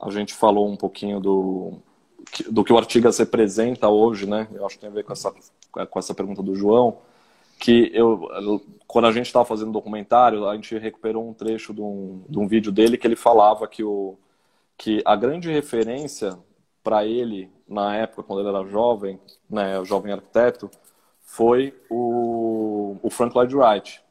[0.00, 1.82] a gente falou um pouquinho do,
[2.48, 4.46] do que o Artigas representa hoje, né?
[4.52, 5.34] Eu acho que tem a ver com essa,
[5.90, 6.98] com essa pergunta do João,
[7.58, 11.80] que eu, quando a gente estava fazendo o documentário, a gente recuperou um trecho de
[11.80, 14.16] um, de um vídeo dele que ele falava que, o,
[14.78, 16.38] que a grande referência
[16.84, 19.18] para ele, na época, quando ele era jovem,
[19.50, 20.70] né, jovem arquiteto,
[21.24, 24.05] foi o, o Frank Lloyd Wright.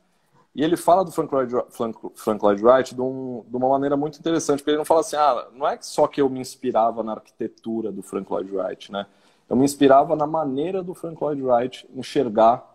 [0.55, 3.97] E ele fala do Frank Lloyd, Frank, Frank Lloyd Wright de, um, de, uma maneira
[3.97, 7.03] muito interessante, porque ele não fala assim, ah, não é só que eu me inspirava
[7.03, 9.05] na arquitetura do Frank Lloyd Wright, né?
[9.49, 12.65] Eu me inspirava na maneira do Frank Lloyd Wright enxergar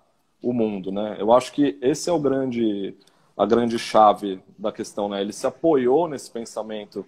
[0.43, 1.17] o mundo, né?
[1.19, 2.95] Eu acho que esse é o grande,
[3.35, 5.23] a grande chave da questão, né?
[5.23, 7.05] Ele se apoiou nesse pensamento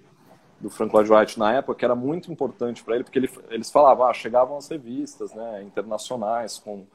[0.59, 3.71] do Frank Lloyd Wright na época, que era muito importante para ele, porque ele, eles
[3.71, 6.87] falavam, ah, chegavam as revistas, né, internacionais com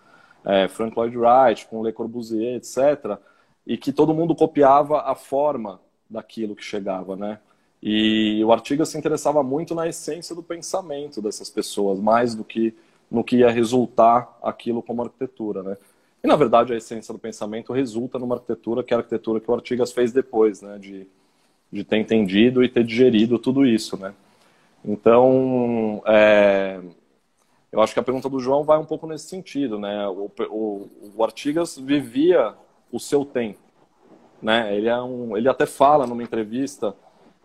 [0.46, 3.20] é, Frank Lloyd Wright, com Le Corbusier, etc.,
[3.68, 7.38] e que todo mundo copiava a forma daquilo que chegava, né?
[7.84, 12.74] E o Artigas se interessava muito na essência do pensamento dessas pessoas, mais do que
[13.12, 15.78] no que ia resultar aquilo como arquitetura, né?
[16.24, 19.52] E na verdade a essência do pensamento resulta numa arquitetura que é a arquitetura que
[19.52, 20.80] o Artigas fez depois, né?
[20.80, 21.06] De,
[21.70, 24.14] de ter entendido e ter digerido tudo isso, né?
[24.84, 26.80] Então, é,
[27.70, 30.08] eu acho que a pergunta do João vai um pouco nesse sentido, né?
[30.08, 32.56] O, o, o Artigas vivia
[32.92, 33.60] o seu tempo.
[34.42, 34.76] Né?
[34.76, 36.96] Ele, é um, ele até fala numa entrevista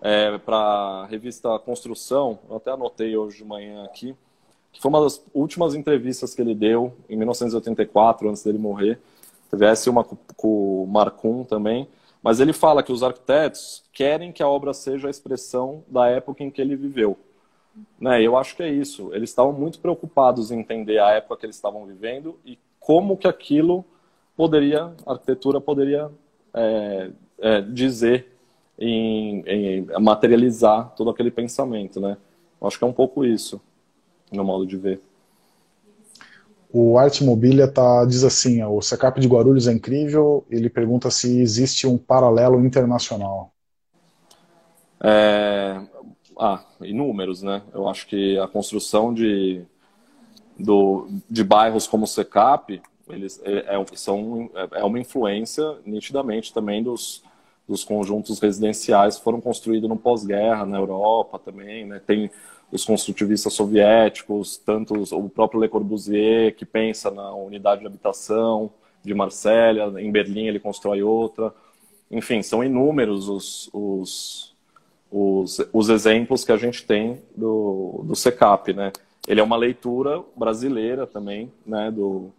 [0.01, 4.15] é, para a revista Construção, eu até anotei hoje de manhã aqui,
[4.73, 8.99] que foi uma das últimas entrevistas que ele deu em 1984, antes dele morrer.
[9.51, 11.87] Teve uma com o Marcum também.
[12.23, 16.45] Mas ele fala que os arquitetos querem que a obra seja a expressão da época
[16.45, 17.19] em que ele viveu.
[18.01, 18.23] Né?
[18.23, 19.13] Eu acho que é isso.
[19.13, 23.27] Eles estavam muito preocupados em entender a época que eles estavam vivendo e como que
[23.27, 23.85] aquilo
[24.43, 26.11] poderia, a arquitetura poderia
[26.53, 28.27] é, é, dizer
[28.77, 32.17] em, em, materializar todo aquele pensamento, né?
[32.61, 33.61] Eu acho que é um pouco isso,
[34.33, 35.01] no modo de ver.
[36.73, 41.41] O Arte Mobília tá, diz assim, o Secap de Guarulhos é incrível, ele pergunta se
[41.41, 43.53] existe um paralelo internacional.
[45.01, 45.81] É,
[46.37, 47.63] ah, inúmeros, né?
[47.73, 49.65] Eu acho que a construção de,
[50.59, 56.53] do, de bairros como o Secap eles é, é, são, é, é uma influência nitidamente
[56.53, 57.23] também dos,
[57.69, 62.01] dos conjuntos residenciais que foram construídos no pós-guerra na Europa também, né?
[62.05, 62.31] Tem
[62.71, 68.71] os construtivistas soviéticos, tanto o próprio Le Corbusier, que pensa na unidade de habitação
[69.05, 71.53] de Marsella, em Berlim ele constrói outra.
[72.11, 74.55] Enfim, são inúmeros os, os,
[75.11, 78.93] os, os exemplos que a gente tem do, do SECAP, né?
[79.27, 82.33] Ele é uma leitura brasileira também, né, do,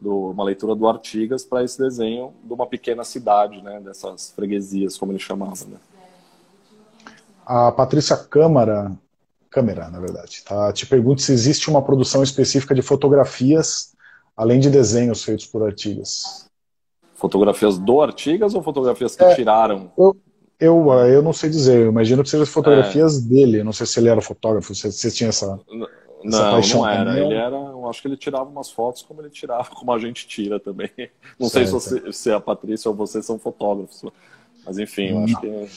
[0.00, 4.96] do, uma leitura do Artigas para esse desenho de uma pequena cidade, né, dessas freguesias,
[4.96, 5.64] como ele chamava.
[5.66, 5.76] Né?
[7.46, 8.92] A Patrícia Câmara,
[9.50, 13.92] Câmara, na verdade, tá, te pergunta se existe uma produção específica de fotografias,
[14.36, 16.48] além de desenhos feitos por Artigas.
[17.14, 19.92] Fotografias do Artigas ou fotografias que é, tiraram?
[19.96, 20.16] Eu,
[20.58, 23.28] eu, eu não sei dizer, eu imagino que sejam fotografias é.
[23.28, 25.58] dele, eu não sei se ele era fotógrafo, se você tinha essa...
[26.24, 27.04] Não, não era.
[27.04, 27.26] Também.
[27.26, 27.56] Ele era.
[27.56, 30.90] Eu acho que ele tirava umas fotos como ele tirava, como a gente tira também.
[31.38, 31.78] Não certo.
[31.80, 34.02] sei se, você, se a Patrícia ou você são fotógrafos.
[34.64, 35.68] Mas enfim, eu acho que.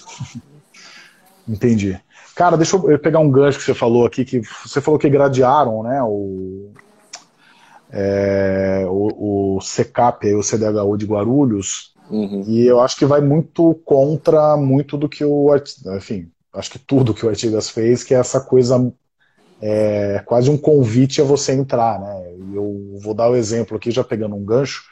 [1.48, 2.00] Entendi.
[2.36, 5.84] Cara, deixa eu pegar um gancho que você falou aqui, que você falou que gradearam,
[5.84, 6.02] né?
[6.04, 6.72] O,
[7.92, 12.44] é, o, o CECAP, o CDHU de Guarulhos, uhum.
[12.46, 15.50] e eu acho que vai muito contra muito do que o.
[15.96, 18.94] Enfim, acho que tudo que o Artigas fez, que é essa coisa
[19.62, 22.36] é quase um convite a você entrar, né?
[22.54, 24.84] Eu vou dar o exemplo aqui, já pegando um gancho,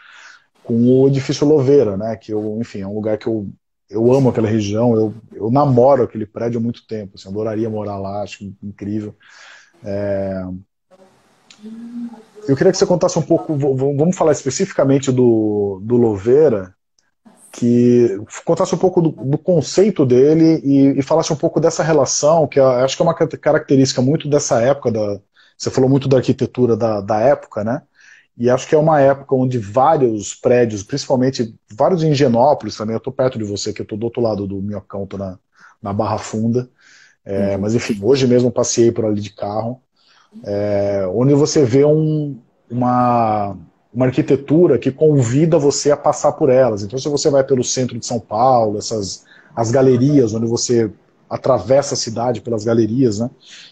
[0.63, 2.15] com o edifício Louveira, né?
[2.15, 3.47] Que eu, enfim, é um lugar que eu,
[3.89, 7.97] eu amo aquela região, eu, eu namoro aquele prédio há muito tempo, assim, adoraria morar
[7.97, 9.15] lá, acho incrível.
[9.83, 10.43] É...
[12.47, 16.74] Eu queria que você contasse um pouco, vamos falar especificamente do, do Louveira,
[17.55, 22.47] que contasse um pouco do, do conceito dele e, e, falasse um pouco dessa relação,
[22.47, 25.21] que acho que é uma característica muito dessa época, da,
[25.57, 27.81] você falou muito da arquitetura da, da época, né?
[28.37, 32.97] E acho que é uma época onde vários prédios, principalmente vários em Genópolis também, eu
[32.97, 35.39] estou perto de você, que eu estou do outro lado do Minhocão, estou na,
[35.81, 36.69] na Barra Funda,
[37.23, 37.61] é, uhum.
[37.61, 39.81] mas enfim, hoje mesmo passei por ali de carro,
[40.43, 42.37] é, onde você vê um,
[42.69, 43.57] uma,
[43.95, 46.83] uma arquitetura que convida você a passar por elas.
[46.83, 49.23] Então, se você vai pelo centro de São Paulo, essas
[49.55, 50.91] as galerias, onde você
[51.29, 53.29] atravessa a cidade pelas galerias, né?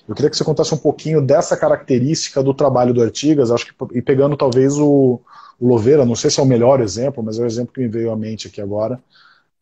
[0.07, 3.73] Eu queria que você contasse um pouquinho dessa característica do trabalho do Artigas, acho que
[3.97, 5.19] e pegando talvez o,
[5.59, 7.89] o Louveira, não sei se é o melhor exemplo, mas é o exemplo que me
[7.89, 8.99] veio à mente aqui agora,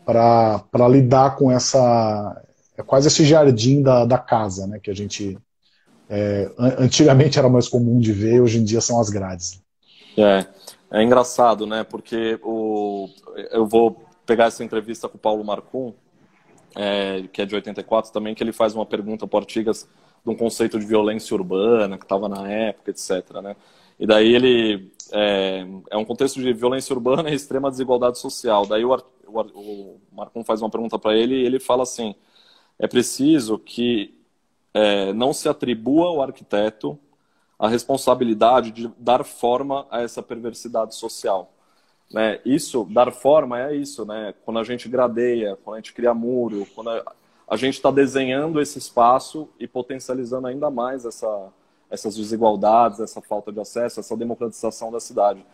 [0.05, 2.39] para lidar com essa
[2.77, 4.79] é quase esse jardim da, da casa, né?
[4.81, 5.37] Que a gente
[6.07, 9.60] é, antigamente era mais comum de ver, hoje em dia são as grades.
[10.17, 10.45] É,
[10.91, 11.83] é engraçado, né?
[11.83, 13.09] Porque o,
[13.51, 15.93] eu vou pegar essa entrevista com o Paulo Marcum,
[16.75, 19.87] é, que é de 84 também, que ele faz uma pergunta para Artigas
[20.23, 23.41] de um conceito de violência urbana que estava na época, etc.
[23.41, 23.55] Né?
[23.99, 28.65] E daí ele é, é, um contexto de violência urbana e extrema desigualdade social.
[28.65, 28.95] Daí o,
[29.27, 32.15] o, o faz uma pergunta para ele e ele fala assim:
[32.79, 34.13] é preciso que
[34.73, 36.97] é, não se atribua ao arquiteto
[37.61, 41.53] a responsabilidade de dar forma a essa perversidade social.
[42.11, 42.39] Né?
[42.43, 44.33] Isso, dar forma é isso, né?
[44.43, 46.89] Quando a gente gradeia, quando a gente cria muro, quando
[47.47, 51.49] a, gente está desenhando esse espaço e potencializando ainda mais essa,
[51.87, 55.45] essas desigualdades, essa falta de acesso, essa democratização da cidade.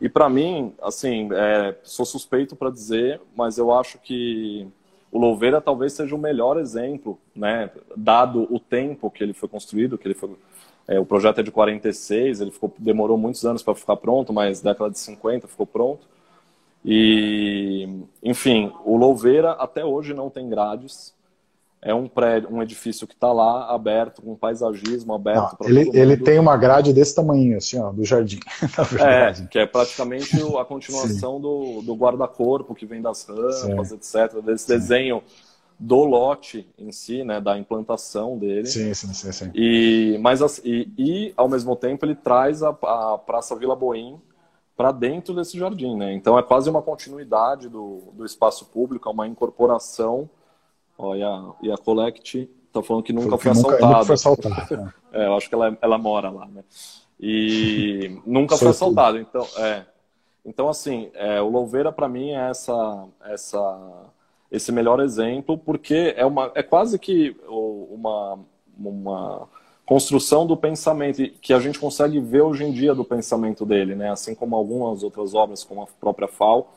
[0.00, 4.66] E para mim, assim, é, sou suspeito para dizer, mas eu acho que
[5.12, 7.70] o Louveira talvez seja o melhor exemplo, né?
[7.96, 10.36] Dado o tempo que ele foi construído, que ele foi
[10.86, 14.60] é, o projeto é de 46, ele ficou, demorou muitos anos para ficar pronto, mas
[14.60, 16.06] década de 50 ficou pronto.
[16.84, 17.88] E,
[18.22, 21.14] enfim, o Louveira até hoje não tem grades.
[21.84, 25.56] É um prédio, um edifício que está lá, aberto, com paisagismo aberto.
[25.60, 28.38] Não, ele, ele tem uma grade desse tamanho, assim, ó, do jardim.
[29.04, 30.30] é, que é praticamente
[30.60, 33.96] a continuação do, do guarda-corpo que vem das rampas, Sim.
[33.96, 34.40] etc.
[34.44, 34.72] Desse Sim.
[34.74, 35.22] desenho
[35.82, 38.66] do lote em si, né, da implantação dele.
[38.66, 39.32] Sim, sim, sim.
[39.32, 39.50] sim.
[39.52, 44.20] E, mas, e, e, ao mesmo tempo, ele traz a, a Praça Vila Boim
[44.76, 46.12] para dentro desse jardim, né?
[46.12, 50.30] Então é quase uma continuidade do, do espaço público, é uma incorporação.
[50.96, 53.86] Ó, e, a, e a Collect está falando que nunca foi, foi assaltada.
[53.86, 54.94] Nunca foi assaltada.
[55.12, 56.62] é, eu acho que ela, ela mora lá, né?
[57.18, 59.18] E nunca foi assaltada.
[59.18, 59.84] Então, é,
[60.44, 64.12] então assim, é, o Louveira para mim é essa essa
[64.52, 68.38] esse melhor exemplo, porque é, uma, é quase que uma,
[68.78, 69.48] uma
[69.86, 74.10] construção do pensamento que a gente consegue ver hoje em dia do pensamento dele, né?
[74.10, 76.68] assim como algumas outras obras, como a própria FAO,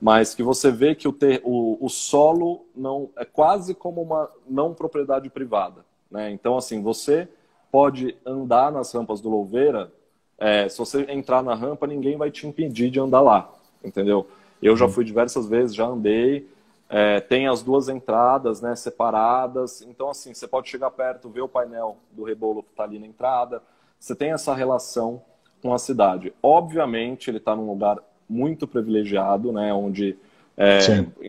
[0.00, 4.30] mas que você vê que o, ter, o, o solo não é quase como uma
[4.48, 5.84] não propriedade privada.
[6.08, 6.30] Né?
[6.30, 7.28] Então, assim, você
[7.70, 9.92] pode andar nas rampas do Louveira,
[10.38, 13.52] é, se você entrar na rampa, ninguém vai te impedir de andar lá,
[13.84, 14.24] entendeu?
[14.62, 14.92] Eu já uhum.
[14.92, 16.48] fui diversas vezes, já andei,
[16.88, 19.82] é, tem as duas entradas né, separadas.
[19.82, 23.06] Então, assim, você pode chegar perto, ver o painel do rebolo que está ali na
[23.06, 23.62] entrada.
[23.98, 25.20] Você tem essa relação
[25.60, 26.32] com a cidade.
[26.42, 30.16] Obviamente, ele está num lugar muito privilegiado, né, onde,
[30.56, 30.78] é,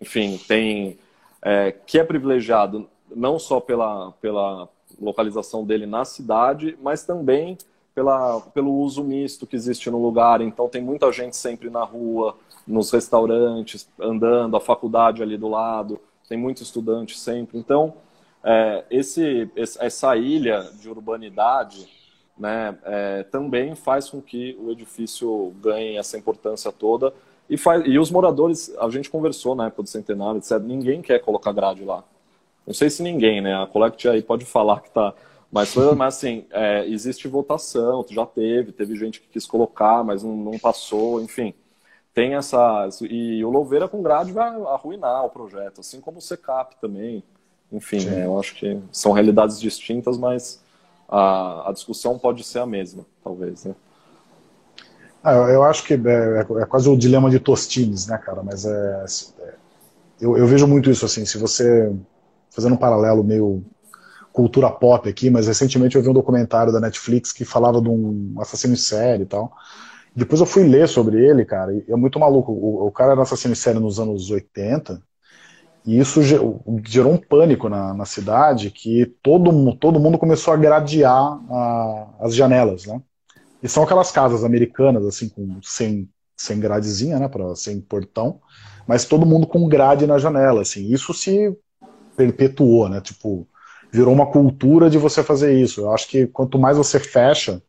[0.01, 0.97] enfim, tem.
[1.41, 4.67] É, que é privilegiado não só pela, pela
[4.99, 7.57] localização dele na cidade, mas também
[7.95, 10.41] pela, pelo uso misto que existe no lugar.
[10.41, 12.35] Então, tem muita gente sempre na rua
[12.69, 17.57] nos restaurantes, andando, a faculdade ali do lado, tem muito estudante sempre.
[17.57, 17.95] Então,
[18.43, 21.89] é, esse, essa ilha de urbanidade
[22.37, 27.11] né, é, também faz com que o edifício ganhe essa importância toda.
[27.49, 30.59] E, faz, e os moradores, a gente conversou na época do centenário, etc.
[30.59, 32.03] Ninguém quer colocar grade lá.
[32.67, 33.55] Não sei se ninguém, né?
[33.55, 35.15] A Collect aí pode falar que está
[35.51, 40.37] mas, mas assim, é, existe votação, já teve, teve gente que quis colocar, mas não,
[40.37, 41.55] não passou, enfim
[42.19, 42.89] tem essa.
[43.09, 47.23] E o Louveira com grade vai arruinar o projeto, assim como o Secap também.
[47.71, 50.59] Enfim, né, eu acho que são realidades distintas, mas
[51.07, 53.63] a, a discussão pode ser a mesma, talvez.
[53.63, 53.73] Né?
[55.23, 58.43] Ah, eu acho que é, é, quase o dilema de Tostines, né, cara?
[58.43, 59.05] Mas é,
[59.39, 59.53] é,
[60.19, 61.25] eu, eu, vejo muito isso assim.
[61.25, 61.93] Se você
[62.49, 63.63] fazendo um paralelo meio
[64.33, 68.35] cultura pop aqui, mas recentemente eu vi um documentário da Netflix que falava de um
[68.39, 69.53] assassino em série e tal.
[70.19, 72.51] Depois eu fui ler sobre ele, cara, e é muito maluco.
[72.51, 75.01] O, o cara era assassino em série nos anos 80,
[75.85, 81.39] e isso gerou um pânico na, na cidade que todo, todo mundo começou a gradear
[81.49, 83.01] a, as janelas, né?
[83.63, 88.41] E são aquelas casas americanas, assim, com, sem, sem gradezinha, né, pra, sem portão,
[88.87, 90.91] mas todo mundo com grade na janela, assim.
[90.91, 91.57] Isso se
[92.15, 92.99] perpetuou, né?
[92.99, 93.47] Tipo,
[93.91, 95.81] virou uma cultura de você fazer isso.
[95.81, 97.61] Eu acho que quanto mais você fecha,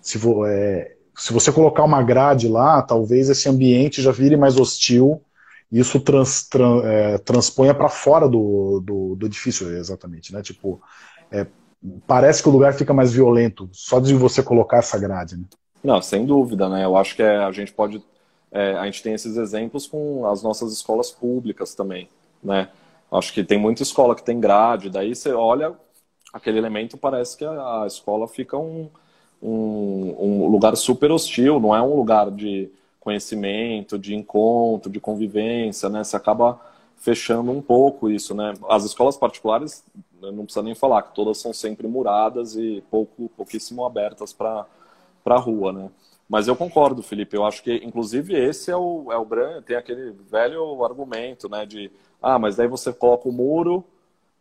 [0.00, 5.22] se, é, se você colocar uma grade lá, talvez esse ambiente já vire mais hostil
[5.72, 6.46] e isso trans,
[6.84, 10.42] é, transponha para fora do, do, do, edifício, exatamente, né?
[10.42, 10.80] Tipo,
[11.32, 11.46] é,
[12.06, 15.44] parece que o lugar fica mais violento só de você colocar essa grade, né?
[15.82, 16.84] Não, sem dúvida, né?
[16.84, 18.04] Eu acho que é, a gente pode,
[18.52, 22.10] é, a gente tem esses exemplos com as nossas escolas públicas também,
[22.44, 22.68] né?
[23.10, 25.74] Acho que tem muita escola que tem grade, daí você olha
[26.32, 28.90] aquele elemento, parece que a escola fica um,
[29.42, 32.70] um, um lugar super hostil, não é um lugar de
[33.00, 36.02] conhecimento, de encontro, de convivência, né?
[36.02, 36.60] Você acaba
[36.96, 38.54] fechando um pouco isso, né?
[38.68, 39.84] As escolas particulares,
[40.20, 44.66] não precisa nem falar, que todas são sempre muradas e pouco, pouquíssimo abertas para
[45.24, 45.90] a rua, né?
[46.28, 47.36] Mas eu concordo, Felipe.
[47.36, 49.26] Eu acho que, inclusive, esse é o, é o.
[49.64, 51.64] Tem aquele velho argumento, né?
[51.64, 53.84] De, ah, mas daí você coloca o muro,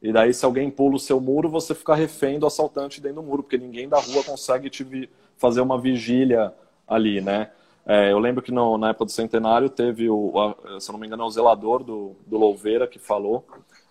[0.06, 3.24] e daí, se alguém pula o seu muro, você fica refém do assaltante dentro do
[3.24, 6.54] muro, porque ninguém da rua consegue te fazer uma vigília
[6.88, 7.50] ali, né?
[7.88, 11.08] É, eu lembro que no, na época do centenário teve, o, a, se não me
[11.08, 13.48] engano, é o zelador do, do Louveira que falou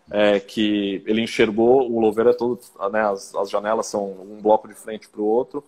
[0.09, 2.61] é, que ele enxergou o Louveira todo,
[2.93, 5.65] né, as, as janelas são um bloco de frente para o outro,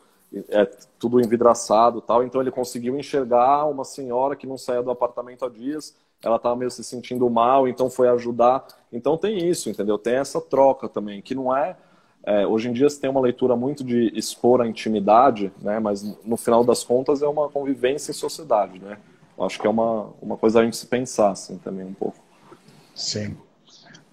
[0.49, 0.65] é
[0.97, 5.49] tudo envidraçado tal, então ele conseguiu enxergar uma senhora que não saía do apartamento há
[5.49, 8.67] dias, ela estava meio se sentindo mal, então foi ajudar.
[8.93, 9.97] Então tem isso, entendeu?
[9.97, 11.77] Tem essa troca também, que não é
[12.27, 15.79] é, hoje em dia você tem uma leitura muito de expor a intimidade, né?
[15.79, 18.99] Mas no final das contas é uma convivência em sociedade, né?
[19.39, 22.19] Eu acho que é uma, uma coisa a gente se pensar assim também um pouco.
[22.97, 23.37] Sim.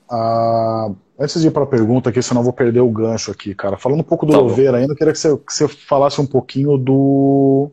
[0.08, 3.56] Ah, antes de ir para a pergunta aqui, senão eu vou perder o gancho aqui,
[3.56, 3.78] cara.
[3.78, 6.28] Falando um pouco do tá Louveira ainda, eu queria que você, que você falasse um
[6.28, 7.72] pouquinho do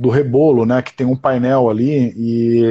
[0.00, 2.62] do rebolo, né, que tem um painel ali e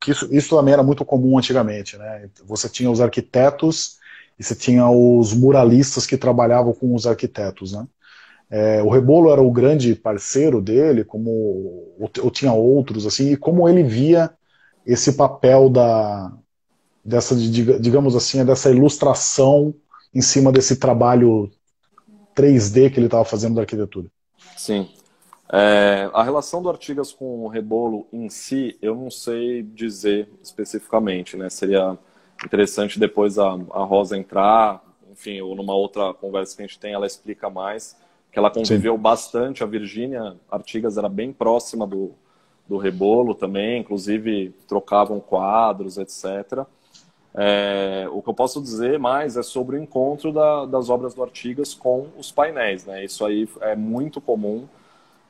[0.00, 2.30] que isso, isso também era muito comum antigamente, né?
[2.46, 3.98] Você tinha os arquitetos
[4.38, 7.86] e você tinha os muralistas que trabalhavam com os arquitetos, né?
[8.48, 13.68] É, o Rebolo era o grande parceiro dele, como ou tinha outros assim, e como
[13.68, 14.30] ele via
[14.86, 16.32] esse papel da
[17.04, 19.74] dessa digamos assim, dessa ilustração
[20.14, 21.50] em cima desse trabalho
[22.34, 24.08] 3D que ele estava fazendo da arquitetura.
[24.56, 24.88] Sim.
[25.52, 31.36] É, a relação do Artigas com o Rebolo em si, eu não sei dizer especificamente,
[31.36, 31.48] né?
[31.48, 31.96] Seria
[32.44, 36.92] interessante depois a, a Rosa entrar, enfim, ou numa outra conversa que a gente tem,
[36.92, 37.96] ela explica mais,
[38.32, 39.00] que ela conviveu Sim.
[39.00, 42.12] bastante, a Virgínia Artigas era bem próxima do,
[42.68, 46.66] do Rebolo também, inclusive trocavam quadros, etc.
[47.34, 51.22] É, o que eu posso dizer mais é sobre o encontro da, das obras do
[51.22, 53.04] Artigas com os painéis, né?
[53.04, 54.66] Isso aí é muito comum.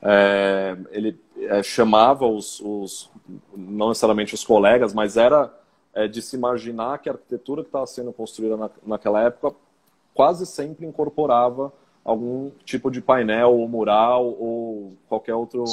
[0.01, 3.09] É, ele é, chamava os, os,
[3.55, 5.51] não necessariamente os colegas, mas era
[5.93, 9.55] é, de se imaginar que a arquitetura que estava sendo construída na, naquela época
[10.13, 11.71] quase sempre incorporava
[12.03, 15.65] algum tipo de painel ou mural ou qualquer outro,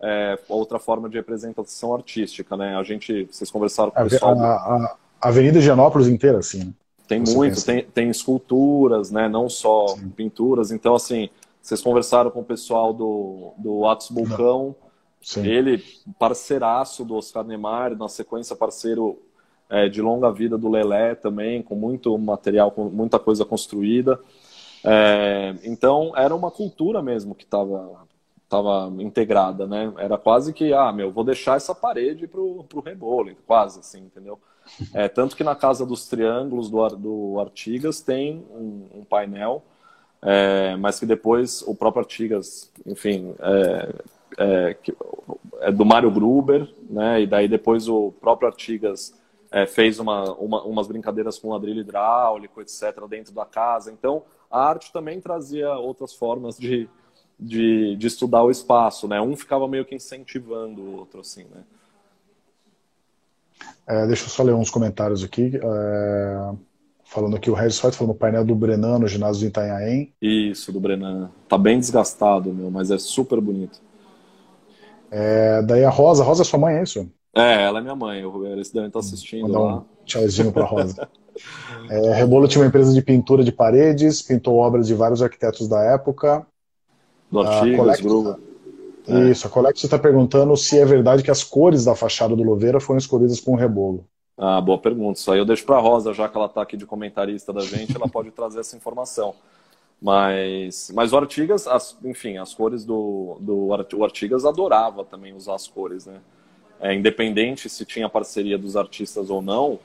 [0.00, 2.76] é, outra forma de representação artística, né?
[2.76, 4.38] A gente, vocês conversaram com o pessoal...
[4.40, 6.72] A, a, a Avenida Higienópolis inteira, assim, né?
[7.06, 9.28] Tem muito, tem, tem esculturas, né?
[9.28, 10.08] Não só Sim.
[10.08, 10.70] pinturas.
[10.70, 11.28] Então, assim,
[11.64, 14.76] vocês conversaram com o pessoal do, do Atos Bulcão,
[15.22, 15.46] Sim.
[15.46, 15.82] ele,
[16.18, 19.22] parceiraço do Oscar Niemeyer, na sequência parceiro
[19.70, 24.20] é, de longa vida do Lelé também, com muito material, com muita coisa construída.
[24.84, 28.06] É, então, era uma cultura mesmo que estava
[28.46, 29.90] tava integrada, né?
[29.96, 34.38] Era quase que, ah, meu, vou deixar essa parede pro, pro rebolo, quase assim, entendeu?
[34.92, 39.62] É, tanto que na Casa dos Triângulos do, do Artigas tem um, um painel,
[40.24, 43.94] é, mas que depois o próprio Artigas, enfim, é,
[44.38, 44.76] é,
[45.60, 47.20] é do Mário Gruber, né?
[47.20, 49.14] E daí depois o próprio Artigas
[49.52, 53.92] é, fez uma, uma, umas brincadeiras com ladrilho hidráulico, etc., dentro da casa.
[53.92, 56.88] Então, a arte também trazia outras formas de,
[57.38, 59.20] de, de estudar o espaço, né?
[59.20, 61.62] Um ficava meio que incentivando o outro, assim, né?
[63.86, 65.52] É, deixa eu só ler uns comentários aqui.
[65.62, 66.54] É,
[67.14, 70.12] falando aqui, o Regis White no painel do Brenan no ginásio de Itanhaém.
[70.20, 71.30] Isso, do Brenan.
[71.48, 73.80] Tá bem desgastado, meu, mas é super bonito.
[75.12, 77.08] É, daí a Rosa, a Rosa é sua mãe, é isso?
[77.32, 78.22] É, ela é minha mãe.
[78.50, 79.76] Eles devem estar assistindo Mandar lá.
[79.76, 81.08] Um tchauzinho pra Rosa.
[81.90, 85.82] É, Rebolo tinha uma empresa de pintura de paredes, pintou obras de vários arquitetos da
[85.82, 86.46] época.
[87.28, 88.38] Do Artigas, Gruba.
[89.28, 92.78] Isso, a Colect está perguntando se é verdade que as cores da fachada do Louveira
[92.78, 94.06] foram escolhidas com rebolo.
[94.36, 95.18] Ah, boa pergunta.
[95.18, 97.60] Isso aí eu deixo para a Rosa, já que ela está aqui de comentarista da
[97.60, 99.34] gente, ela pode trazer essa informação.
[100.02, 105.54] Mas, mas o Artigas, as, enfim, as cores do, do o Artigas adorava também usar
[105.54, 106.20] as cores, né?
[106.80, 109.78] É, independente se tinha parceria dos artistas ou não,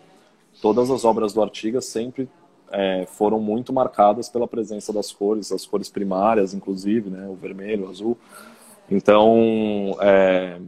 [0.62, 2.28] todas as obras do Artigas sempre
[2.72, 7.28] é, foram muito marcadas pela presença das cores, as cores primárias, inclusive, né?
[7.28, 8.18] O vermelho, o azul.
[8.90, 10.60] Então, é,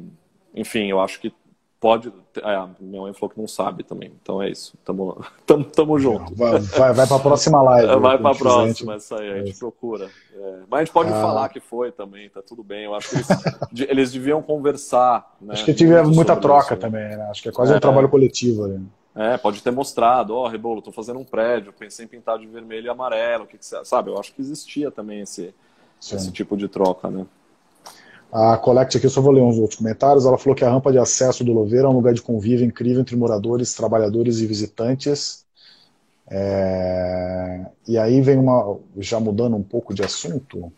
[0.56, 1.34] enfim, eu acho que
[1.82, 2.14] pode.
[2.38, 4.14] É, minha mãe falou que não sabe também.
[4.22, 4.78] Então é isso.
[4.86, 6.34] Tamo, tamo, tamo junto.
[6.36, 7.88] Vai, vai, vai para a próxima live.
[8.00, 9.60] Vai para a próxima, isso aí, a gente é.
[9.60, 10.06] procura.
[10.34, 10.60] É.
[10.70, 11.20] Mas a gente pode ah.
[11.20, 12.86] falar que foi também, tá tudo bem.
[12.86, 13.28] Eu acho que eles,
[13.90, 15.36] eles deviam conversar.
[15.42, 16.82] Né, acho que tive muita troca isso.
[16.82, 17.28] também, né?
[17.32, 17.80] Acho que é quase um é.
[17.80, 18.80] trabalho coletivo ali.
[19.14, 22.48] É, pode ter mostrado, ó, oh, Rebolo, tô fazendo um prédio, pensei em pintar de
[22.48, 23.84] vermelho e amarelo, o que, que você...
[23.84, 24.10] sabe?
[24.10, 25.54] Eu acho que existia também esse,
[26.00, 27.26] esse tipo de troca, né?
[28.32, 30.26] A Collect aqui, eu só vou ler uns outros comentários.
[30.26, 33.02] Ela falou que a rampa de acesso do Louveira é um lugar de convívio incrível
[33.02, 35.46] entre moradores, trabalhadores e visitantes.
[36.30, 37.66] É...
[37.88, 40.72] E aí vem uma, já mudando um pouco de assunto,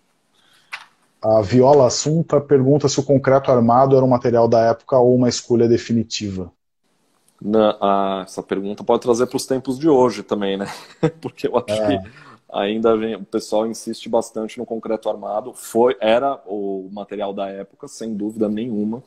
[1.24, 5.30] a Viola Assunta pergunta se o concreto armado era um material da época ou uma
[5.30, 6.52] escolha definitiva.
[7.42, 10.66] Na, a, essa pergunta pode trazer para os tempos de hoje também, né?
[11.22, 11.98] Porque eu acho é.
[11.98, 12.10] que
[12.54, 15.54] ainda vem, o pessoal insiste bastante no concreto armado.
[15.54, 19.04] Foi, era o material da época, sem dúvida nenhuma.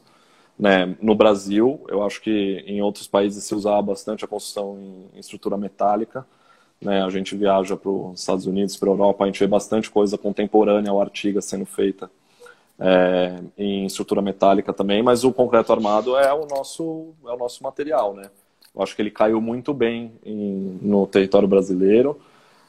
[0.59, 0.97] Né?
[1.01, 5.21] No Brasil, eu acho que em outros países se usava bastante a construção em, em
[5.21, 6.27] estrutura metálica.
[6.81, 7.03] Né?
[7.03, 10.19] A gente viaja para os Estados Unidos, para a Europa, a gente vê bastante coisa
[10.19, 12.11] contemporânea ao Artiga sendo feita
[12.79, 17.63] é, em estrutura metálica também, mas o concreto armado é o nosso, é o nosso
[17.63, 18.15] material.
[18.15, 18.31] Né?
[18.75, 22.19] Eu acho que ele caiu muito bem em, no território brasileiro.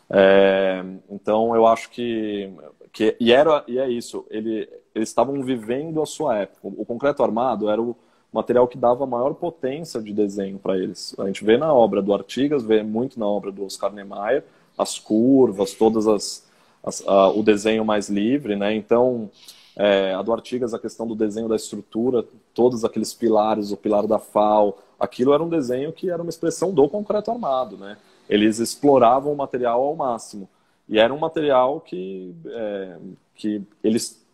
[0.09, 2.51] É, então eu acho que,
[2.91, 4.25] que e era e é isso.
[4.29, 6.59] Ele, eles estavam vivendo a sua época.
[6.63, 7.95] O concreto armado era o
[8.31, 11.15] material que dava maior potência de desenho para eles.
[11.19, 14.43] A gente vê na obra do Artigas, vê muito na obra do Oscar Niemeyer,
[14.77, 16.45] as curvas, todas as,
[16.83, 18.75] as a, o desenho mais livre, né?
[18.75, 19.29] Então
[19.75, 24.07] é, a do Artigas, a questão do desenho da estrutura, todos aqueles pilares, o pilar
[24.07, 27.97] da FAO, aquilo era um desenho que era uma expressão do concreto armado, né?
[28.29, 30.49] Eles exploravam o material ao máximo.
[30.87, 32.97] E era um material que, é,
[33.35, 34.25] que eles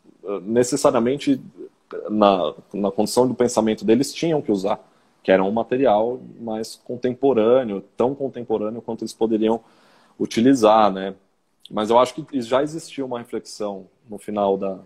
[0.44, 1.42] necessariamente,
[2.10, 4.80] na, na condição do pensamento deles, tinham que usar,
[5.22, 9.62] que era um material mais contemporâneo, tão contemporâneo quanto eles poderiam
[10.20, 11.16] utilizar, né?
[11.72, 14.80] Mas eu acho que já existia uma reflexão no final da,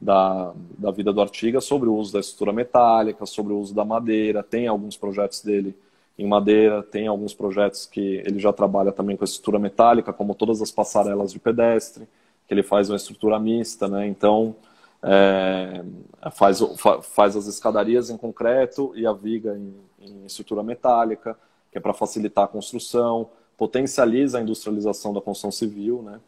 [0.00, 3.84] da, da vida do Artigas sobre o uso da estrutura metálica, sobre o uso da
[3.84, 4.42] madeira.
[4.42, 5.76] Tem alguns projetos dele
[6.18, 10.34] em madeira, tem alguns projetos que ele já trabalha também com a estrutura metálica, como
[10.34, 12.06] todas as passarelas de pedestre,
[12.46, 14.06] que ele faz uma estrutura mista, né?
[14.06, 14.54] Então,
[15.02, 15.84] é,
[16.32, 16.60] faz,
[17.02, 21.36] faz as escadarias em concreto e a viga em, em estrutura metálica,
[21.72, 26.20] que é para facilitar a construção, potencializa a industrialização da construção civil, né?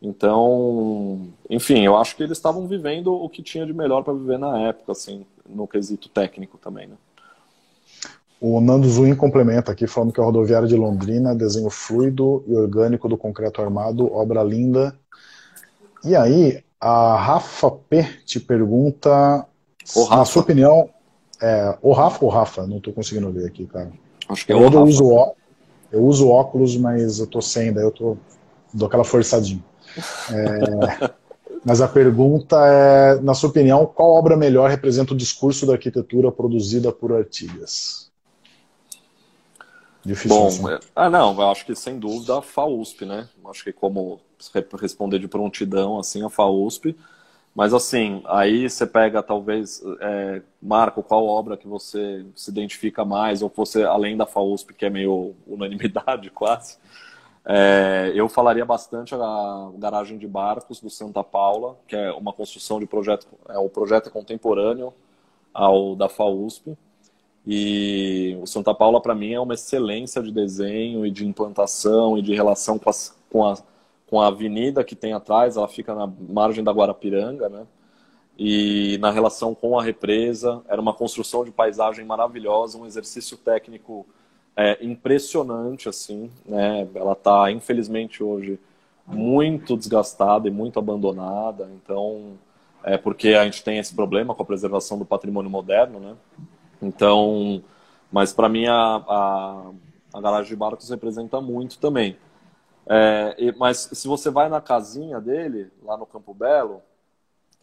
[0.00, 4.38] Então, enfim, eu acho que eles estavam vivendo o que tinha de melhor para viver
[4.38, 6.96] na época, assim, no quesito técnico também, né?
[8.40, 13.08] O Nando Zuin complementa aqui, falando que a rodoviária de Londrina, desenho fluido e orgânico
[13.08, 14.94] do concreto armado, obra linda.
[16.04, 19.46] E aí, a Rafa P te pergunta,
[19.96, 20.16] Rafa.
[20.16, 20.90] na sua opinião,
[21.40, 22.66] é, o Rafa ou Rafa?
[22.66, 23.90] Não estou conseguindo ver aqui, cara.
[24.28, 25.32] Acho que é eu, o eu uso ó,
[25.90, 28.16] Eu uso óculos, mas eu tô sem, daí eu tô,
[28.72, 29.64] dou aquela forçadinha.
[30.30, 31.10] É,
[31.64, 36.30] mas a pergunta é, na sua opinião, qual obra melhor representa o discurso da arquitetura
[36.30, 38.05] produzida por Artigas?
[40.06, 40.70] Difícil Bom.
[40.70, 43.28] É, ah, não, eu acho que sem dúvida a FAUSP, né?
[43.44, 44.20] Acho que como
[44.80, 46.96] responder de prontidão, assim, a FAUSP.
[47.52, 53.42] Mas assim, aí você pega talvez, é, Marco, qual obra que você se identifica mais,
[53.42, 56.76] ou você, além da FAUSP, que é meio unanimidade quase,
[57.44, 62.78] é, eu falaria bastante a garagem de barcos do Santa Paula, que é uma construção
[62.78, 64.92] de projeto, é, o projeto é contemporâneo
[65.54, 66.76] ao da FAUSP,
[67.46, 72.22] e o Santa Paula, para mim, é uma excelência de desenho e de implantação e
[72.22, 73.56] de relação com, as, com, a,
[74.08, 75.56] com a avenida que tem atrás.
[75.56, 77.64] Ela fica na margem da Guarapiranga, né?
[78.36, 84.04] E na relação com a represa, era uma construção de paisagem maravilhosa, um exercício técnico
[84.56, 86.88] é, impressionante, assim, né?
[86.96, 88.58] Ela está, infelizmente, hoje
[89.06, 91.70] muito desgastada e muito abandonada.
[91.76, 92.32] Então,
[92.82, 96.16] é porque a gente tem esse problema com a preservação do patrimônio moderno, né?
[96.80, 97.62] Então,
[98.10, 99.70] mas para mim a, a,
[100.12, 102.16] A garagem de barcos representa muito também.
[102.88, 106.80] É, mas se você vai na casinha dele, lá no Campo Belo,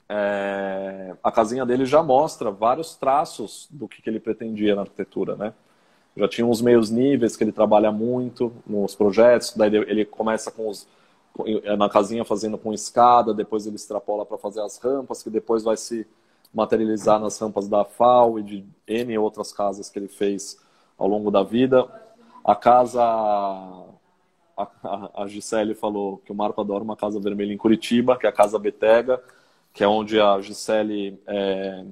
[0.10, 5.36] é, a casinha dele já mostra vários traços do que, que, ele pretendia na arquitetura,
[5.36, 5.54] né?
[6.16, 10.70] Já tinha uns meios níveis que ele trabalha muito nos projetos, daí ele começa com
[10.70, 10.88] os
[11.78, 15.76] na casinha fazendo com escada, depois ele extrapola para fazer as rampas, que depois vai
[15.76, 16.06] se
[16.54, 20.58] materializar nas rampas da FAO e de N outras casas que ele fez
[20.98, 21.88] ao longo da vida.
[22.44, 23.02] A casa
[24.56, 28.30] a, a Gisele falou que o Marco adora uma casa vermelha em Curitiba, que é
[28.30, 29.22] a Casa Betega,
[29.74, 31.84] que é onde a Gisele é,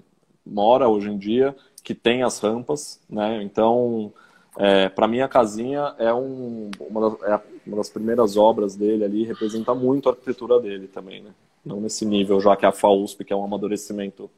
[0.45, 3.41] mora hoje em dia, que tem as rampas, né?
[3.41, 4.14] Então,
[4.57, 9.03] é, para mim a casinha é, um, uma, das, é uma das primeiras obras dele
[9.03, 11.32] ali, representa muito a arquitetura dele também, né?
[11.66, 14.30] Não nesse nível, já que a FAUSP, que é um amadurecimento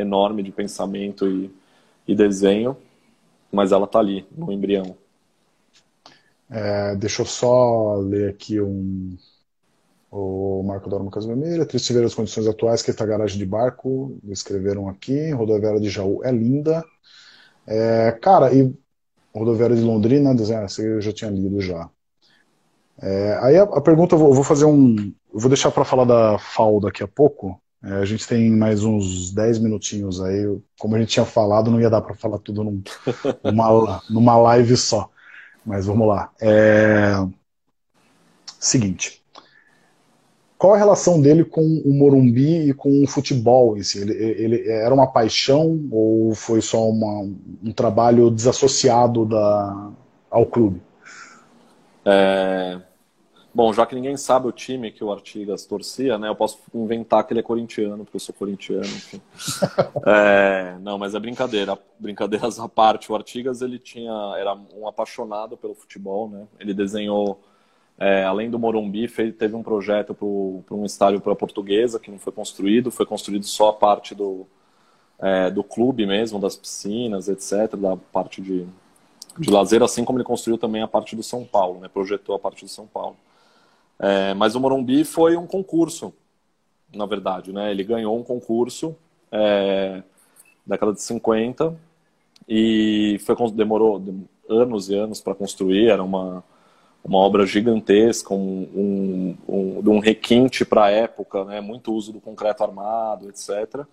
[0.00, 1.50] enorme de pensamento e,
[2.06, 2.76] e desenho,
[3.52, 4.96] mas ela está ali, no embrião.
[6.50, 9.16] É, deixa eu só ler aqui um,
[10.10, 11.66] o Marco Dorma Casa Vermelha.
[11.66, 15.30] Triste ver as condições atuais que esta garagem de barco escreveram aqui.
[15.32, 16.84] Rodoviária de Jaú é linda.
[17.66, 18.74] É, cara, e
[19.34, 20.34] rodoviária de Londrina,
[20.64, 21.90] essa eu já tinha lido já.
[23.00, 24.96] É, aí a, a, pergunta, eu vou, vou fazer um.
[25.32, 27.60] Eu vou deixar para falar da FAO daqui a pouco.
[27.82, 30.58] É, a gente tem mais uns 10 minutinhos aí.
[30.78, 32.82] Como a gente tinha falado, não ia dar para falar tudo num,
[33.44, 35.08] numa, numa live só.
[35.64, 36.30] Mas vamos lá.
[36.40, 37.14] É...
[38.58, 39.22] Seguinte.
[40.58, 44.00] Qual a relação dele com o Morumbi e com o futebol em si?
[44.00, 47.20] Ele, ele era uma paixão ou foi só uma,
[47.62, 49.92] um trabalho desassociado da,
[50.28, 50.82] ao clube?
[52.04, 52.80] É,
[53.58, 56.28] Bom, já que ninguém sabe o time que o Artigas torcia, né?
[56.28, 58.86] Eu posso inventar que ele é corintiano, porque eu sou corintiano.
[60.06, 61.76] é, não, mas é brincadeira.
[61.98, 63.10] Brincadeiras à parte.
[63.10, 66.46] O Artigas ele tinha era um apaixonado pelo futebol, né?
[66.60, 67.40] Ele desenhou,
[67.98, 72.12] é, além do Morumbi, fez, teve um projeto para um estádio para a Portuguesa que
[72.12, 72.92] não foi construído.
[72.92, 74.46] Foi construído só a parte do
[75.18, 78.68] é, do clube mesmo, das piscinas, etc, da parte de
[79.36, 81.88] de lazer, assim como ele construiu também a parte do São Paulo, né?
[81.88, 83.16] Projetou a parte do São Paulo.
[83.98, 86.14] É, mas o Morumbi foi um concurso,
[86.94, 87.70] na verdade, né?
[87.70, 88.96] Ele ganhou um concurso
[89.32, 90.02] é,
[90.64, 91.74] década de 50
[92.48, 94.02] e foi, demorou
[94.48, 96.44] anos e anos para construir, era uma,
[97.04, 101.60] uma obra gigantesca, um, um, um, um requinte para a época, né?
[101.60, 103.84] muito uso do concreto armado, etc.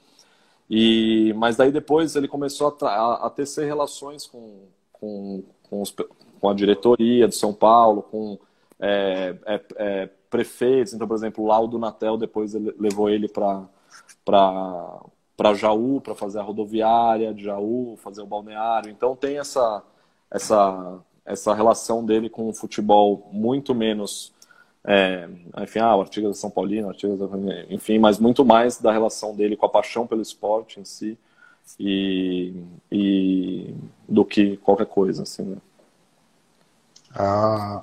[0.70, 4.62] E, mas daí depois ele começou a, a, a tecer relações com,
[4.94, 5.94] com, com, os,
[6.40, 8.38] com a diretoria de São Paulo, com
[8.80, 10.94] é, é, é, prefeitos.
[10.94, 13.68] Então, por exemplo, o Laudo Natel depois ele, levou ele para
[15.56, 18.90] Jaú, para fazer a rodoviária de Jaú, fazer o balneário.
[18.90, 19.84] Então tem essa
[20.30, 24.34] essa essa relação dele com o futebol muito menos
[24.88, 25.28] é,
[25.64, 27.20] enfim, ah, o Artigas de São Paulino, Artigas,
[27.70, 31.18] enfim, mas muito mais da relação dele com a paixão pelo esporte em si
[31.80, 32.54] e,
[32.92, 33.74] e
[34.08, 35.58] do que qualquer coisa, assim, né?
[37.16, 37.82] Ah,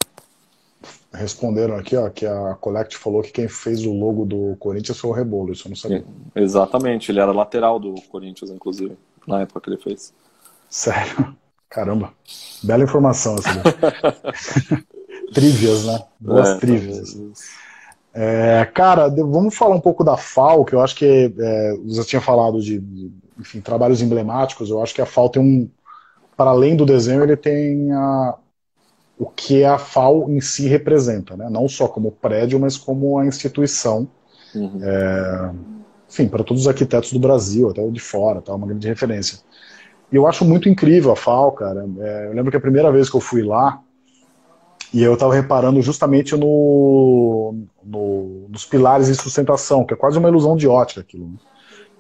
[1.13, 5.11] responderam aqui, ó, que a Collect falou que quem fez o logo do Corinthians foi
[5.11, 6.05] o Rebolo, isso eu não sabia.
[6.35, 8.97] Exatamente, ele era lateral do Corinthians, inclusive,
[9.27, 10.13] na época que ele fez.
[10.69, 11.37] Sério?
[11.69, 12.13] Caramba,
[12.63, 13.51] bela informação essa
[15.33, 16.03] Trívias, né?
[16.21, 17.17] Boas é, trívias.
[18.13, 22.21] É, cara, vamos falar um pouco da FAO, que eu acho que é, você tinha
[22.21, 25.71] falado de, de, enfim, trabalhos emblemáticos, eu acho que a FAO tem um,
[26.37, 28.35] para além do desenho, ele tem a,
[29.19, 31.49] o que a FAO em si representa, né?
[31.51, 34.09] não só como prédio, mas como a instituição.
[34.55, 34.81] Uhum.
[34.83, 35.51] É,
[36.09, 39.39] enfim, para todos os arquitetos do Brasil, até de fora, tá, uma grande referência.
[40.11, 41.87] E eu acho muito incrível a FAO, cara.
[42.01, 43.81] É, eu lembro que a primeira vez que eu fui lá,
[44.93, 50.29] e eu estava reparando justamente no, no, nos pilares de sustentação, que é quase uma
[50.29, 51.29] ilusão de ótica aquilo.
[51.29, 51.37] Né?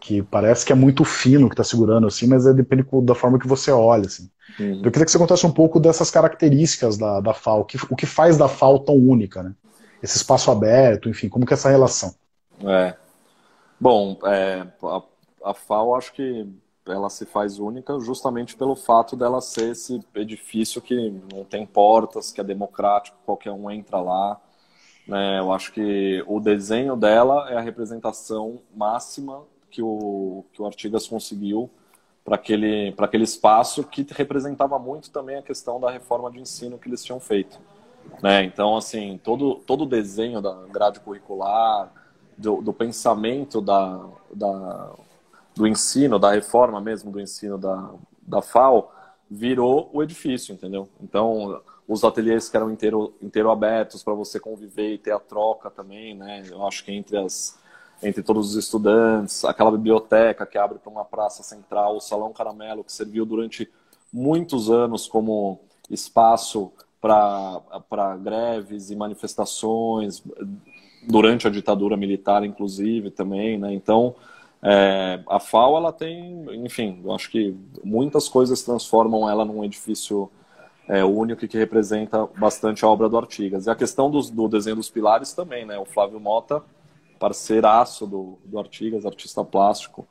[0.02, 3.38] Que parece que é muito fino que está segurando assim, mas é depende da forma
[3.38, 4.28] que você olha assim.
[4.58, 4.82] Uhum.
[4.82, 7.94] Eu queria que você contasse um pouco dessas características da, da FAO, o que, o
[7.94, 9.54] que faz da FAO tão única, né?
[10.02, 12.12] Esse espaço aberto, enfim, como que é essa relação?
[12.64, 12.96] É.
[13.80, 15.02] Bom, é, a,
[15.50, 16.48] a FAO acho que
[16.84, 22.32] ela se faz única justamente pelo fato dela ser esse edifício que não tem portas,
[22.32, 24.40] que é democrático, qualquer um entra lá.
[25.06, 25.38] Né?
[25.38, 31.08] Eu acho que o desenho dela é a representação máxima que o, que o Artigas
[31.08, 31.68] conseguiu
[32.22, 36.88] para aquele, aquele espaço que representava muito também a questão da reforma de ensino que
[36.88, 37.58] eles tinham feito.
[38.22, 38.44] Né?
[38.44, 41.90] Então, assim, todo, todo o desenho da grade curricular,
[42.36, 44.92] do, do pensamento da, da,
[45.54, 48.92] do ensino, da reforma mesmo do ensino da, da FAO,
[49.30, 50.88] virou o edifício, entendeu?
[51.00, 55.70] Então, os ateliês que eram inteiro, inteiro abertos para você conviver e ter a troca
[55.70, 56.42] também, né?
[56.50, 57.58] Eu acho que entre as
[58.02, 62.82] entre todos os estudantes, aquela biblioteca que abre para uma praça central, o Salão Caramelo,
[62.82, 63.70] que serviu durante
[64.12, 70.22] muitos anos como espaço para greves e manifestações,
[71.02, 73.72] durante a ditadura militar, inclusive, também, né?
[73.72, 74.14] Então,
[74.62, 80.30] é, a FAO, ela tem, enfim, eu acho que muitas coisas transformam ela num edifício
[80.88, 83.66] é, único que representa bastante a obra do Artigas.
[83.66, 85.78] E a questão do, desenho dos pilares também, né?
[85.78, 86.62] O Flávio Mota,
[87.22, 90.04] parceiraço do, do Artigas, artista plástico,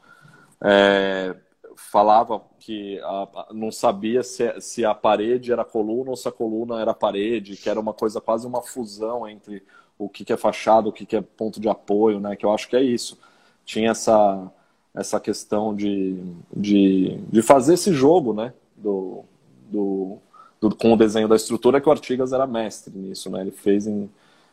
[0.63, 1.35] é,
[1.75, 6.79] falava que a, não sabia se, se a parede era coluna ou se a coluna
[6.79, 9.61] era parede, que era uma coisa quase uma fusão entre
[9.99, 12.33] o que, que é fachada, o que, que é ponto de apoio, né?
[12.37, 13.19] Que eu acho que é isso.
[13.65, 14.49] Tinha essa,
[14.95, 16.17] essa questão de,
[16.55, 18.53] de, de fazer esse jogo, né?
[18.77, 19.25] Do,
[19.69, 20.17] do,
[20.61, 23.41] do, com o desenho da estrutura que o Artigas era mestre nisso, né?
[23.41, 24.09] Ele fez em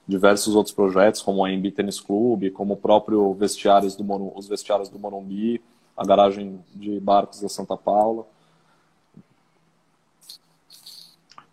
[0.09, 4.05] diversos outros projetos, como a Embi Tênis Clube, como o próprio vestiários do
[4.35, 5.63] os vestiários do Morumbi,
[5.95, 8.25] a garagem de barcos da Santa Paula.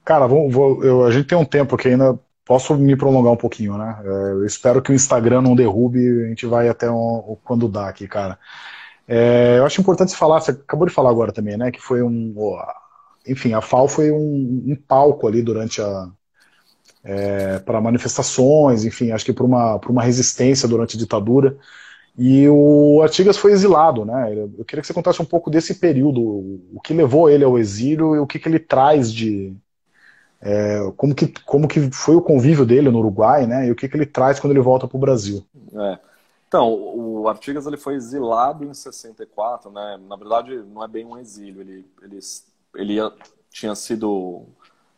[0.05, 3.37] Cara, vou, vou, eu, a gente tem um tempo que ainda posso me prolongar um
[3.37, 3.99] pouquinho, né?
[4.05, 7.89] É, eu espero que o Instagram não derrube, a gente vai até um, quando dá
[7.89, 8.37] aqui, cara.
[9.07, 11.71] É, eu acho importante falar, você acabou de falar agora também, né?
[11.71, 12.33] Que foi um.
[13.27, 16.09] Enfim, a FAO foi um, um palco ali durante a.
[17.07, 21.55] É, para manifestações, enfim, acho que para uma, uma resistência durante a ditadura.
[22.17, 24.33] E o Artigas foi exilado, né?
[24.57, 26.21] Eu queria que você contasse um pouco desse período,
[26.73, 29.55] o que levou ele ao exílio e o que, que ele traz de,
[30.41, 33.67] é, como, que, como que foi o convívio dele no Uruguai, né?
[33.67, 35.43] E o que, que ele traz quando ele volta para o Brasil.
[35.73, 35.99] É.
[36.47, 39.99] Então, o Artigas ele foi exilado em 64, né?
[40.07, 41.61] Na verdade, não é bem um exílio.
[41.61, 42.19] Ele, ele,
[42.75, 43.11] ele
[43.49, 44.43] tinha sido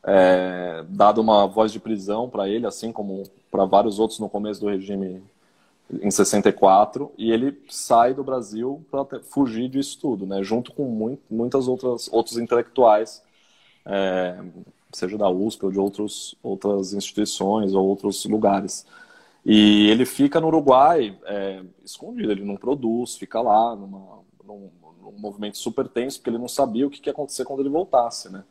[0.07, 4.61] é, dado uma voz de prisão para ele, assim como para vários outros no começo
[4.61, 5.21] do regime
[6.01, 10.41] em 64, e ele sai do Brasil para fugir disso tudo, né?
[10.43, 13.21] Junto com muito, muitas outras outros intelectuais
[13.85, 14.37] é,
[14.93, 18.85] seja da USP ou de outros, outras instituições ou outros lugares.
[19.45, 24.69] E ele fica no Uruguai é, escondido, ele não produz, fica lá numa, num,
[25.01, 28.29] num, movimento super tenso, porque ele não sabia o que ia acontecer quando ele voltasse,
[28.31, 28.43] né?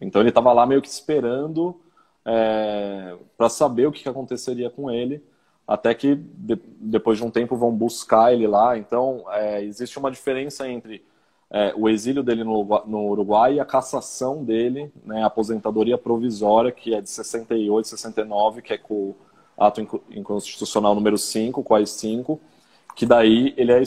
[0.00, 1.80] Então ele estava lá meio que esperando
[2.24, 5.22] é, para saber o que, que aconteceria com ele,
[5.66, 8.78] até que de, depois de um tempo vão buscar ele lá.
[8.78, 11.04] Então é, existe uma diferença entre
[11.50, 16.70] é, o exílio dele no, no, Uruguai e a cassação dele, né, a aposentadoria provisória,
[16.70, 19.16] que é de 68, 69, que é com o
[19.58, 19.80] ato
[20.10, 22.40] inconstitucional número 5, com as 5,
[22.94, 23.82] que daí ele é,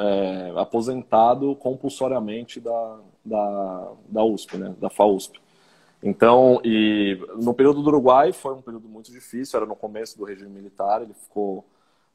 [0.00, 5.38] é, aposentado compulsoriamente da, da, da USP, né, da FAUSP.
[6.02, 10.24] Então, e no período do Uruguai foi um período muito difícil, era no começo do
[10.24, 11.66] regime militar, ele ficou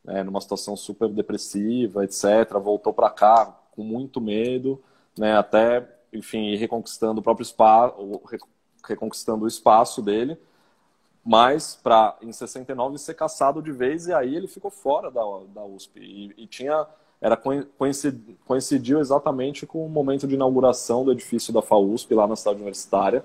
[0.08, 2.52] é, numa situação super depressiva, etc.
[2.60, 4.82] Voltou para cá com muito medo,
[5.18, 7.96] né, até, enfim, reconquistando o próprio espaço,
[8.84, 10.38] reconquistando o espaço dele,
[11.24, 15.22] mas para em 69 ser caçado de vez e aí ele ficou fora da,
[15.54, 16.88] da USP e, e tinha
[17.22, 17.38] era
[18.46, 23.24] coincidiu, exatamente com o momento de inauguração do edifício da FAUSP lá na cidade universitária,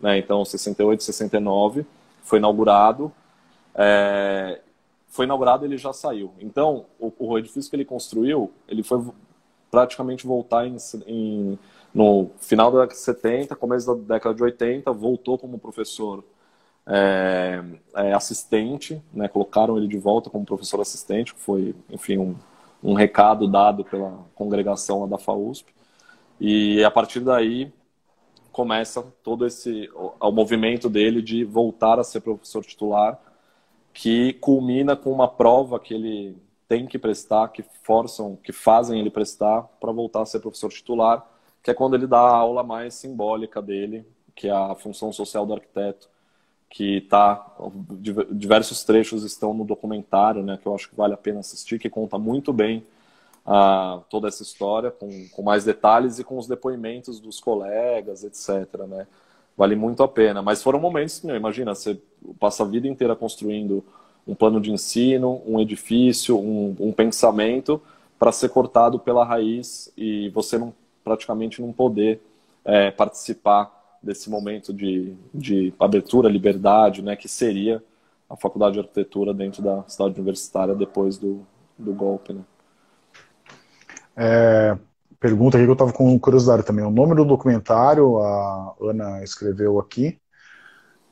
[0.00, 0.18] né?
[0.18, 1.84] Então 68, 69
[2.22, 3.12] foi inaugurado,
[3.74, 4.60] é,
[5.08, 6.32] foi inaugurado ele já saiu.
[6.40, 9.04] Então o, o edifício que ele construiu ele foi
[9.70, 10.76] praticamente voltar em,
[11.06, 11.58] em,
[11.94, 16.22] no final da década de 70, começo da década de 80, voltou como professor
[16.86, 17.62] é,
[17.94, 22.34] é, assistente, né, colocaram ele de volta como professor assistente, que foi, enfim, um,
[22.82, 25.72] um recado dado pela congregação da FAUSP.
[26.40, 27.72] E a partir daí
[28.50, 33.18] começa todo esse o, o movimento dele de voltar a ser professor titular,
[33.92, 36.36] que culmina com uma prova que ele
[36.68, 41.26] tem que prestar, que forçam, que fazem ele prestar para voltar a ser professor titular,
[41.62, 45.46] que é quando ele dá a aula mais simbólica dele, que é a função social
[45.46, 46.08] do arquiteto,
[46.72, 47.54] que tá
[48.30, 51.90] diversos trechos estão no documentário, né, que eu acho que vale a pena assistir, que
[51.90, 52.82] conta muito bem
[53.46, 58.86] uh, toda essa história, com, com mais detalhes e com os depoimentos dos colegas, etc.
[58.88, 59.06] Né?
[59.54, 60.40] Vale muito a pena.
[60.40, 62.00] Mas foram momentos, meu, imagina, você
[62.40, 63.84] passa a vida inteira construindo
[64.26, 67.82] um plano de ensino, um edifício, um, um pensamento
[68.18, 70.72] para ser cortado pela raiz e você não,
[71.04, 72.18] praticamente não poder
[72.64, 77.82] é, participar desse momento de, de abertura, liberdade, né, que seria
[78.28, 81.46] a faculdade de arquitetura dentro da cidade universitária depois do,
[81.78, 82.32] do golpe.
[82.32, 82.40] Né?
[84.16, 84.76] É,
[85.20, 86.84] pergunta aqui que eu estava com curiosidade também.
[86.84, 90.18] O nome do documentário, a Ana escreveu aqui.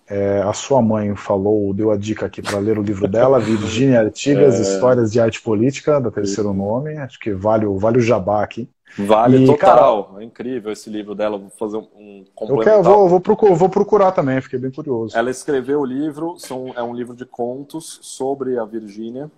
[0.09, 4.01] É, a sua mãe falou, deu a dica aqui para ler o livro dela, Virgínia
[4.01, 4.63] Artigas, é...
[4.63, 6.97] Histórias de Arte Política, da terceiro nome.
[6.97, 8.69] Acho que vale, vale o jabá aqui.
[8.99, 10.05] Vale e, total.
[10.05, 11.39] Cara, é incrível esse livro dela.
[11.39, 12.79] Vou fazer um complementar.
[12.79, 15.17] Eu quero, vou, vou, procurar, vou procurar também, fiquei bem curioso.
[15.17, 19.31] Ela escreveu o livro, são, é um livro de contos sobre a Virgínia.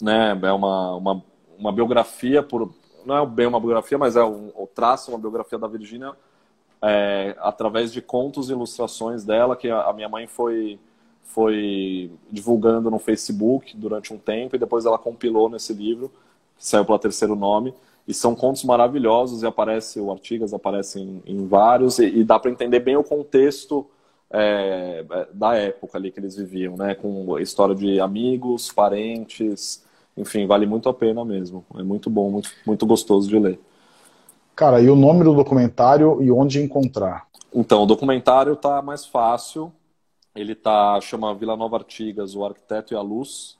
[0.00, 0.38] Né?
[0.42, 1.24] É uma, uma,
[1.58, 2.74] uma biografia, por,
[3.06, 6.12] não é bem uma biografia, mas é um, o traço, uma biografia da Virgínia
[6.82, 10.78] é, através de contos e ilustrações dela, que a, a minha mãe foi
[11.24, 16.12] foi divulgando no Facebook durante um tempo e depois ela compilou nesse livro,
[16.56, 17.74] que saiu pela terceiro nome.
[18.06, 22.38] E são contos maravilhosos e aparece o Artigas aparece em, em vários e, e dá
[22.38, 23.86] para entender bem o contexto
[24.30, 26.94] é, é, da época ali que eles viviam, né?
[26.94, 29.84] Com história de amigos, parentes,
[30.16, 31.64] enfim, vale muito a pena mesmo.
[31.76, 33.60] É muito bom, muito, muito gostoso de ler.
[34.54, 37.26] Cara, e o nome do documentário e onde encontrar?
[37.52, 39.72] Então, o documentário tá mais fácil.
[40.34, 43.56] Ele tá chama Vila Nova Artigas, o Arquiteto e a Luz.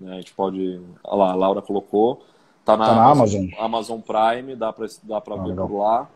[0.00, 2.22] Né, a gente pode, olha lá, a Laura colocou.
[2.64, 5.68] Tá na, tá na Amazon, Amazon Prime, dá para dá para ah, ver legal.
[5.68, 6.08] por lá.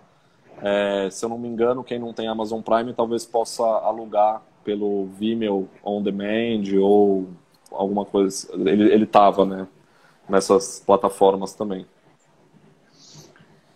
[0.63, 5.07] É, se eu não me engano, quem não tem Amazon Prime talvez possa alugar pelo
[5.19, 7.29] Vimeo On Demand ou
[7.71, 8.49] alguma coisa.
[8.55, 9.67] Ele, ele tava, né?
[10.29, 11.87] Nessas plataformas também.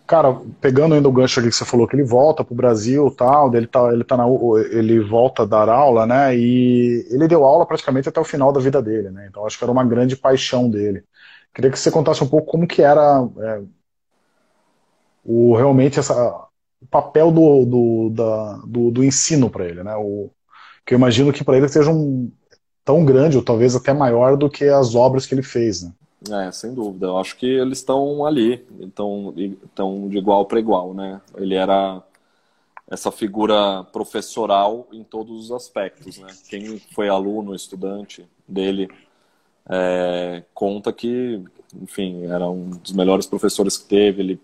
[0.05, 3.65] Cara, pegando ainda o gancho que você falou que ele volta pro Brasil tal, ele
[3.65, 4.25] tá, ele tá na,
[4.71, 6.35] ele volta a dar aula, né?
[6.37, 9.27] E ele deu aula praticamente até o final da vida dele, né?
[9.29, 11.03] Então acho que era uma grande paixão dele.
[11.53, 13.61] Queria que você contasse um pouco como que era é,
[15.23, 16.47] o realmente essa,
[16.81, 19.95] o papel do, do, da, do, do ensino para ele, né?
[19.95, 20.29] O,
[20.85, 22.31] que eu imagino que para ele seja um
[22.83, 25.93] tão grande ou talvez até maior do que as obras que ele fez, né?
[26.31, 27.07] É, sem dúvida.
[27.07, 31.21] Eu acho que eles estão ali, estão, estão de igual para igual, né?
[31.35, 32.01] Ele era
[32.89, 36.27] essa figura professoral em todos os aspectos, né?
[36.49, 38.89] Quem foi aluno, estudante dele,
[39.69, 41.41] é, conta que,
[41.81, 44.21] enfim, era um dos melhores professores que teve.
[44.21, 44.41] Ele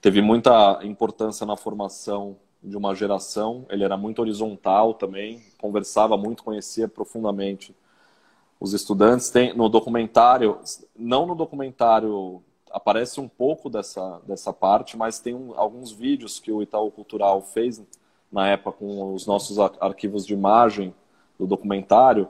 [0.00, 3.66] teve muita importância na formação de uma geração.
[3.68, 7.74] Ele era muito horizontal também, conversava muito, conhecia profundamente
[8.60, 9.30] os estudantes.
[9.30, 10.58] Tem no documentário,
[10.96, 16.52] não no documentário aparece um pouco dessa, dessa parte, mas tem um, alguns vídeos que
[16.52, 17.82] o Itaú Cultural fez
[18.30, 20.94] na época com os nossos arquivos de imagem
[21.38, 22.28] do documentário,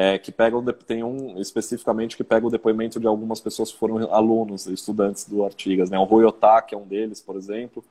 [0.00, 4.14] é, que pegam tem um especificamente que pega o depoimento de algumas pessoas que foram
[4.14, 5.98] alunos, estudantes do Artigas, né?
[5.98, 7.84] O Rui Otaki é um deles, por exemplo,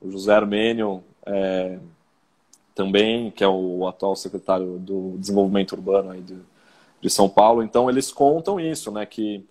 [0.00, 1.80] o José Armênio é,
[2.76, 6.38] também, que é o atual secretário do Desenvolvimento Urbano aí de,
[7.00, 7.60] de São Paulo.
[7.60, 9.04] Então, eles contam isso, né?
[9.04, 9.44] Que,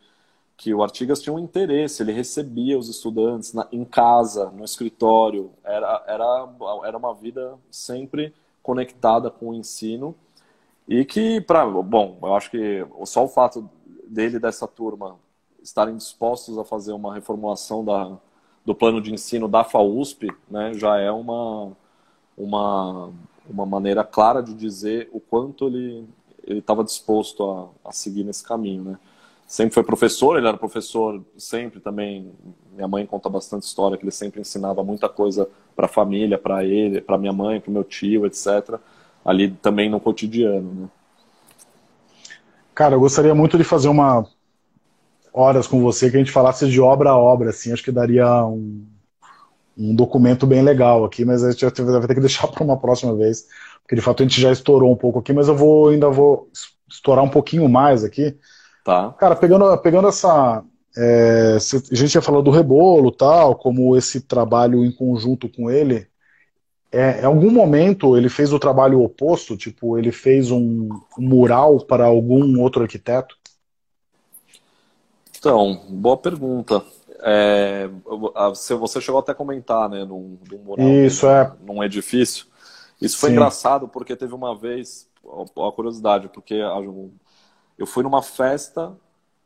[0.55, 5.51] que o Artigas tinha um interesse, ele recebia os estudantes na, em casa, no escritório.
[5.61, 6.49] Era, era,
[6.85, 8.33] era uma vida sempre
[8.63, 10.15] conectada com o ensino.
[10.88, 13.69] E que, para bom, eu acho que só o fato
[14.07, 15.17] dele dessa turma
[15.61, 18.17] estarem dispostos a fazer uma reformulação da,
[18.65, 21.73] do plano de ensino da FAUSP, né, já é uma,
[22.38, 23.11] uma,
[23.49, 26.07] uma maneira clara de dizer o quanto ele
[26.47, 27.43] ele estava disposto
[27.83, 28.99] a, a, seguir nesse caminho, né?
[29.45, 32.31] Sempre foi professor, ele era professor sempre também.
[32.73, 36.65] Minha mãe conta bastante história que ele sempre ensinava muita coisa para a família, para
[36.65, 38.79] ele, para minha mãe, para o meu tio, etc.
[39.28, 40.88] Ali também no cotidiano, né?
[42.73, 44.25] Cara, eu gostaria muito de fazer uma
[45.34, 48.43] horas com você que a gente falasse de obra a obra, assim, acho que daria
[48.45, 48.84] um,
[49.78, 53.15] um documento bem legal aqui, mas a gente vai ter que deixar para uma próxima
[53.15, 53.45] vez
[53.88, 56.49] porque de fato a gente já estourou um pouco aqui, mas eu vou ainda vou
[56.89, 58.38] estourar um pouquinho mais aqui.
[58.84, 59.15] Tá.
[59.17, 60.61] Cara, pegando, pegando essa.
[60.97, 66.05] É, a gente já falou do rebolo tal, como esse trabalho em conjunto com ele.
[66.91, 72.05] É, em algum momento ele fez o trabalho oposto, tipo, ele fez um, mural para
[72.05, 73.38] algum outro arquiteto?
[75.38, 76.83] Então, boa pergunta.
[77.19, 77.89] É,
[78.79, 81.53] você chegou até a comentar, né, num, num mural, Isso, num, é.
[81.61, 82.45] num edifício.
[83.01, 83.35] Isso foi Sim.
[83.35, 86.55] engraçado porque teve uma vez, a curiosidade, porque
[87.77, 88.95] eu fui numa festa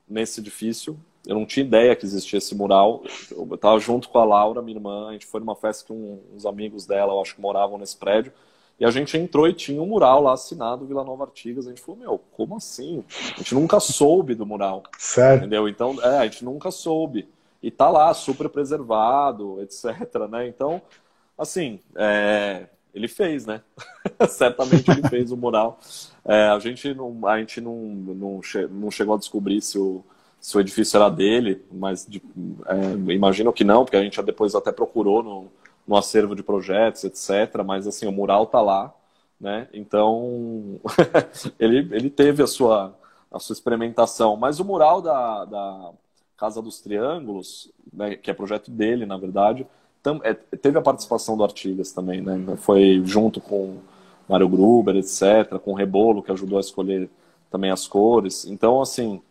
[0.07, 3.03] nesse edifício, eu não tinha ideia que existia esse mural.
[3.31, 6.45] Eu estava junto com a Laura, minha irmã, a gente foi numa festa com uns
[6.45, 8.33] amigos dela, eu acho que moravam nesse prédio.
[8.79, 11.67] E a gente entrou e tinha um mural lá assinado Vila Nova Artigas.
[11.67, 13.03] A gente falou, meu, como assim?
[13.35, 14.81] A gente nunca soube do mural.
[14.97, 15.41] Sério?
[15.41, 15.69] Entendeu?
[15.69, 17.29] Então, é, a gente nunca soube.
[17.61, 20.27] E tá lá, super preservado, etc.
[20.27, 20.47] Né?
[20.47, 20.81] Então,
[21.37, 23.61] assim, é, ele fez, né?
[24.27, 25.79] Certamente ele fez o mural.
[26.25, 30.03] É, a gente não, a gente não, não, che não, chegou a descobrir se o,
[30.41, 32.21] se o edifício era dele, mas de,
[32.65, 35.51] é, imagino que não, porque a gente depois até procurou no,
[35.87, 37.63] no acervo de projetos, etc.
[37.63, 38.91] Mas assim, o mural está lá,
[39.39, 39.67] né?
[39.71, 40.81] Então
[41.59, 42.97] ele, ele teve a sua,
[43.31, 44.35] a sua experimentação.
[44.35, 45.91] Mas o mural da, da
[46.35, 49.67] Casa dos Triângulos, né, que é projeto dele, na verdade,
[50.01, 52.55] tam, é, teve a participação do Artigas também, né?
[52.57, 53.77] Foi junto com
[54.27, 57.07] Mário Gruber, etc., com o Rebolo, que ajudou a escolher
[57.51, 58.45] também as cores.
[58.45, 59.21] Então, assim,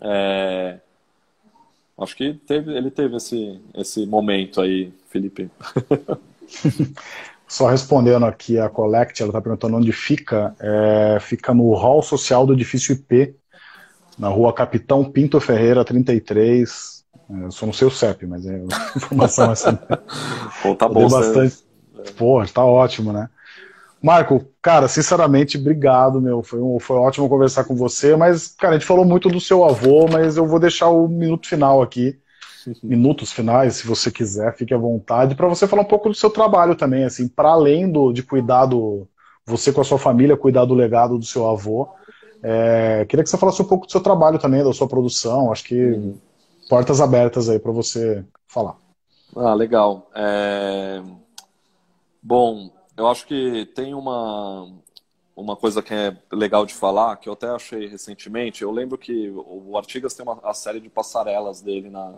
[0.00, 0.78] é,
[1.98, 5.50] acho que teve, ele teve esse, esse momento aí, Felipe.
[7.46, 10.54] Só respondendo aqui a Collect, ela está perguntando onde fica.
[10.60, 13.34] É, fica no hall social do edifício IP,
[14.16, 17.04] na rua Capitão Pinto Ferreira, 33.
[17.28, 18.62] É, eu só não sei o CEP, mas é
[18.96, 19.76] informação assim.
[20.62, 21.08] Pô, tá bom.
[21.08, 21.56] Bastante...
[22.16, 23.28] Pô, tá ótimo, né?
[24.02, 26.42] Marco, cara, sinceramente, obrigado, meu.
[26.42, 29.64] Foi, um, foi ótimo conversar com você, mas, cara, a gente falou muito do seu
[29.64, 32.18] avô, mas eu vou deixar o minuto final aqui
[32.82, 36.28] minutos finais, se você quiser, fique à vontade, para você falar um pouco do seu
[36.28, 39.06] trabalho também, assim, para além do, de cuidar do,
[39.46, 41.88] você com a sua família, cuidar do legado do seu avô.
[42.42, 45.64] É, queria que você falasse um pouco do seu trabalho também, da sua produção, acho
[45.64, 46.16] que uhum.
[46.68, 48.76] portas abertas aí para você falar.
[49.36, 50.10] Ah, legal.
[50.14, 51.02] É...
[52.22, 52.70] Bom,
[53.00, 54.70] eu acho que tem uma,
[55.34, 58.62] uma coisa que é legal de falar, que eu até achei recentemente.
[58.62, 62.12] Eu lembro que o Artigas tem uma a série de passarelas dele na,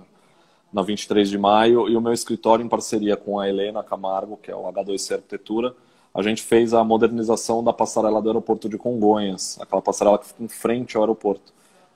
[0.72, 4.50] na 23 de maio, e o meu escritório, em parceria com a Helena Camargo, que
[4.50, 5.72] é o H2C Arquitetura,
[6.12, 10.42] a gente fez a modernização da passarela do aeroporto de Congonhas, aquela passarela que fica
[10.42, 11.54] em frente ao aeroporto,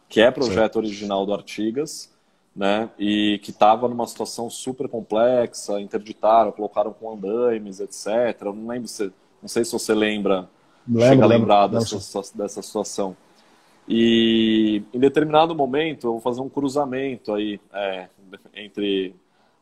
[0.09, 0.79] que é projeto Sim.
[0.79, 2.09] original do Artigas,
[2.57, 8.41] né, e que estava numa situação super complexa, interditaram, colocaram com andaimes, etc.
[8.41, 10.49] Eu não lembro se, não sei se você lembra,
[10.89, 11.97] lembro, chega a lembrar dessa,
[12.35, 13.15] dessa situação.
[13.87, 18.09] E em determinado momento eu vou fazer um cruzamento aí é,
[18.55, 19.15] entre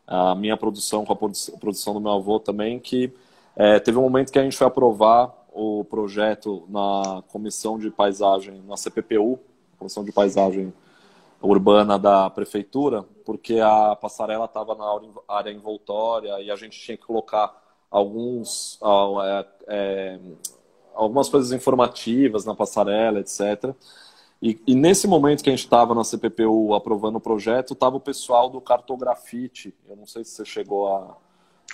[0.06, 1.16] a minha produção com a
[1.58, 3.12] produção do meu avô também, que
[3.56, 8.62] é, teve um momento que a gente foi aprovar o projeto na Comissão de Paisagem,
[8.68, 9.38] na CPPU,
[9.78, 10.72] Comissão de Paisagem
[11.44, 14.84] Urbana da Prefeitura, porque a passarela estava na
[15.28, 18.78] área envoltória e a gente tinha que colocar alguns,
[19.22, 20.18] é, é,
[20.94, 23.74] algumas coisas informativas na passarela, etc.
[24.42, 28.00] E, e, nesse momento que a gente estava na CPPU aprovando o projeto, estava o
[28.00, 29.74] pessoal do Cartografite.
[29.88, 31.16] Eu não sei se você chegou a,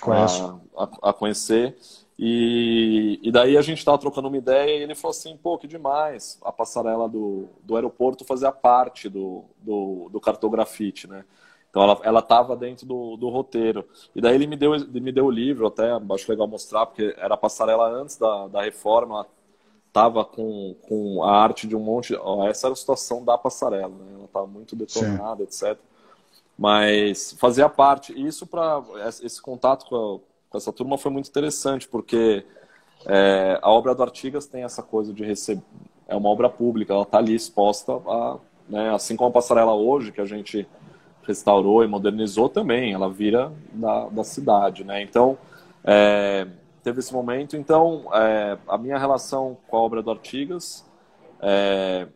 [0.03, 1.77] a, a, a, conhecer.
[2.23, 5.67] E, e daí a gente estava trocando uma ideia e ele falou assim, pô, que
[5.67, 11.25] demais a passarela do, do aeroporto fazia parte do, do, do Cartografite, né?
[11.71, 13.87] Então ela ela estava dentro do, do roteiro.
[14.13, 17.15] E daí ele me deu ele me deu o livro, até acho legal mostrar porque
[17.17, 19.25] era a passarela antes da, da reforma,
[19.91, 22.13] tava com, com a arte de um monte.
[22.15, 24.13] Ó, essa era a situação da passarela, né?
[24.13, 25.71] Ela estava muito detonada, Sim.
[25.71, 25.79] etc.
[26.55, 28.13] Mas fazia parte.
[28.13, 28.83] E isso para
[29.23, 32.45] esse contato com, a, com, essa turma foi muito interessante, porque
[33.05, 35.63] é, a obra do Artigas tem essa coisa de receber.
[36.07, 38.37] É uma obra pública, ela está ali exposta a.
[38.69, 40.65] Né, assim como a passarela hoje, que a gente
[41.23, 45.01] restaurou e modernizou também, ela vira da, da cidade, né?
[45.01, 45.37] Então,
[45.83, 46.47] é,
[46.83, 47.57] teve esse momento.
[47.57, 50.85] Então, é, a minha relação com a obra do Artigas
[51.41, 52.07] é,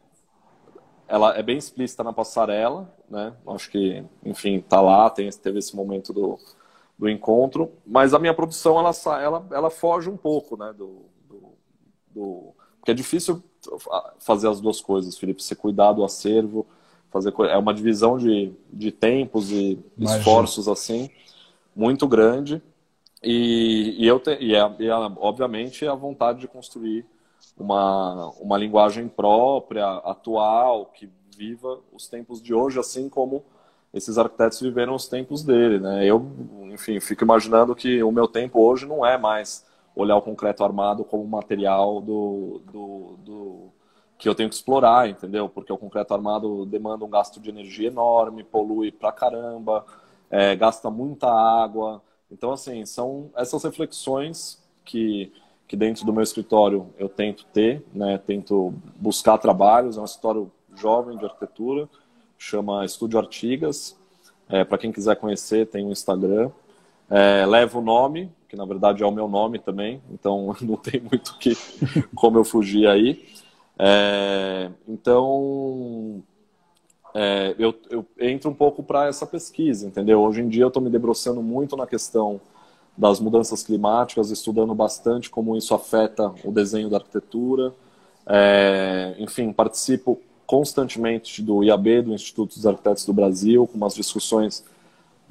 [1.07, 3.33] ela é bem explícita na passarela, né?
[3.47, 6.39] Acho que, enfim, tá lá, tem, teve esse momento do,
[6.97, 8.91] do encontro, mas a minha produção ela,
[9.21, 10.73] ela, ela foge um pouco, né?
[10.73, 11.53] Do, do,
[12.09, 13.43] do, porque é difícil
[14.19, 16.65] fazer as duas coisas, Felipe, você cuidar do acervo,
[17.09, 20.19] fazer é uma divisão de, de tempos e Imagina.
[20.19, 21.09] esforços assim
[21.75, 22.61] muito grande
[23.25, 27.05] e, e eu te, e, é, e é, obviamente a vontade de construir
[27.57, 33.43] uma, uma linguagem própria, atual, que viva os tempos de hoje, assim como
[33.95, 36.05] esses arquitetos viveram os tempos dele, né?
[36.05, 36.31] Eu,
[36.71, 39.65] enfim, fico imaginando que o meu tempo hoje não é mais
[39.95, 43.69] olhar o concreto armado como material do, do, do
[44.17, 45.49] que eu tenho que explorar, entendeu?
[45.49, 49.85] Porque o concreto armado demanda um gasto de energia enorme, polui pra caramba,
[50.29, 52.01] é, gasta muita água,
[52.31, 55.31] então, assim, são essas reflexões que,
[55.67, 58.17] que dentro do meu escritório eu tento ter, né?
[58.17, 59.97] Tento buscar trabalhos.
[59.97, 61.87] É um escritório jovem de arquitetura,
[62.37, 63.95] chama Estúdio Artigas.
[64.47, 66.51] É, Para quem quiser conhecer, tem um Instagram.
[67.09, 70.99] É, leva o nome, que na verdade é o meu nome também, então não tem
[70.99, 71.55] muito que
[72.15, 73.25] como eu fugir aí.
[73.77, 76.23] É, então,
[77.13, 80.21] é, eu, eu, entro um pouco para essa pesquisa, entendeu?
[80.21, 82.41] Hoje em dia eu estou me debruçando muito na questão
[82.97, 87.73] das mudanças climáticas, estudando bastante como isso afeta o desenho da arquitetura.
[88.25, 94.63] É, enfim, participo constantemente do IAB, do Instituto dos Arquitetos do Brasil, com umas discussões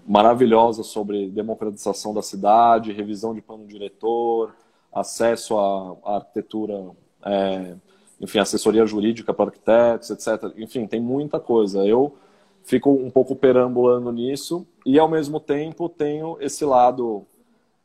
[0.06, 4.54] maravilhosas sobre democratização da cidade, revisão de plano diretor,
[4.92, 6.90] acesso à, arquitetura,
[7.24, 7.74] é,
[8.20, 10.52] enfim, assessoria jurídica para arquitetos, etc.
[10.56, 11.84] Enfim, tem muita coisa.
[11.84, 12.14] Eu
[12.62, 17.26] fico um pouco perambulando nisso e, ao mesmo tempo, tenho esse lado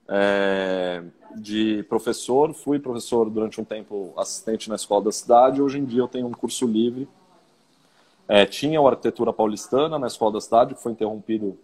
[0.08, 1.04] é,
[1.36, 2.54] de professor.
[2.54, 5.62] Fui professor durante um tempo assistente na escola da cidade.
[5.62, 7.08] Hoje em dia eu tenho um curso livre.
[8.30, 11.58] É, tinha o Arquitetura Paulistana na escola da cidade, que foi interrompido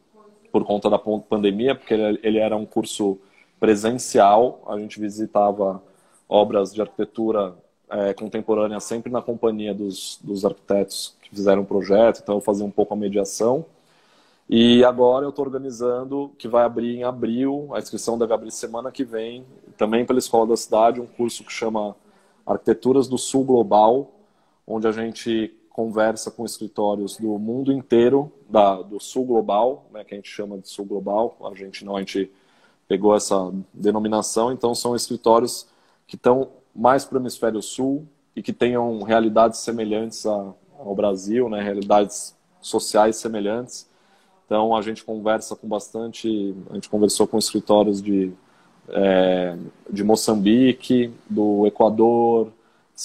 [0.51, 3.19] por conta da pandemia, porque ele, ele era um curso
[3.59, 4.63] presencial.
[4.67, 5.83] A gente visitava
[6.27, 7.53] obras de arquitetura
[7.87, 12.65] é, contemporânea sempre na companhia dos, dos arquitetos que fizeram o projeto, então eu fazia
[12.65, 13.63] um pouco a mediação.
[14.49, 18.91] E agora eu estou organizando, que vai abrir em abril, a inscrição deve abrir semana
[18.91, 19.45] que vem,
[19.77, 21.95] também pela Escola da Cidade, um curso que chama
[22.43, 24.11] Arquiteturas do Sul Global,
[24.65, 30.13] onde a gente conversa com escritórios do mundo inteiro, da, do Sul Global, né, que
[30.13, 32.31] a gente chama de Sul Global, a gente não, a gente
[32.87, 35.67] pegou essa denominação, então são escritórios
[36.07, 41.49] que estão mais para o hemisfério sul e que tenham realidades semelhantes a, ao Brasil,
[41.49, 43.85] né, realidades sociais semelhantes.
[44.45, 48.31] Então a gente conversa com bastante, a gente conversou com escritórios de,
[48.87, 49.57] é,
[49.91, 52.53] de Moçambique, do Equador,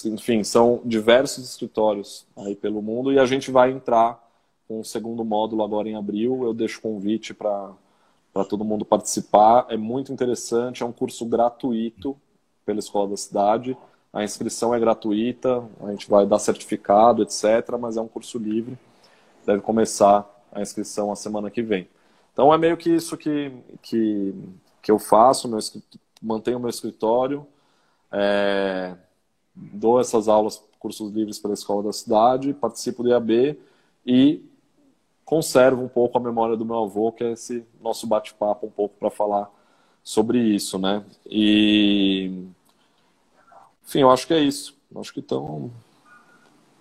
[0.05, 4.23] enfim, são diversos escritórios aí pelo mundo e a gente vai entrar
[4.69, 6.45] com o segundo módulo agora em abril.
[6.45, 7.75] Eu deixo convite para
[8.49, 9.67] todo mundo participar.
[9.69, 12.17] É muito interessante, é um curso gratuito
[12.65, 13.77] pela Escola da Cidade.
[14.13, 18.79] A inscrição é gratuita, a gente vai dar certificado, etc., mas é um curso livre.
[19.45, 21.89] Deve começar a inscrição a semana que vem.
[22.33, 23.53] Então é meio que isso que,
[23.83, 24.35] que,
[24.83, 25.59] que eu faço, meu,
[26.23, 27.47] mantenho o meu escritório,
[28.13, 28.95] é,
[29.73, 33.59] dou essas aulas, cursos livres pela Escola da Cidade, participo do IAB
[34.07, 34.43] e
[35.25, 38.97] conservo um pouco a memória do meu avô, que é esse nosso bate-papo um pouco
[38.99, 39.51] para falar
[40.03, 41.05] sobre isso, né?
[41.27, 42.47] E
[43.85, 44.77] enfim, eu acho que é isso.
[44.97, 45.71] Acho que então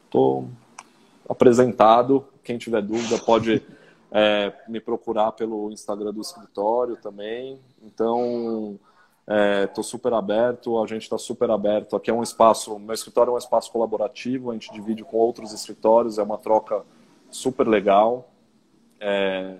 [0.09, 0.45] tô
[1.27, 2.25] apresentado.
[2.43, 3.63] Quem tiver dúvida pode
[4.11, 7.59] é, me procurar pelo Instagram do escritório também.
[7.83, 8.79] Então,
[9.29, 11.95] estou é, super aberto, a gente está super aberto.
[11.95, 15.53] Aqui é um espaço, meu escritório é um espaço colaborativo, a gente divide com outros
[15.53, 16.81] escritórios, é uma troca
[17.29, 18.27] super legal.
[18.99, 19.57] É,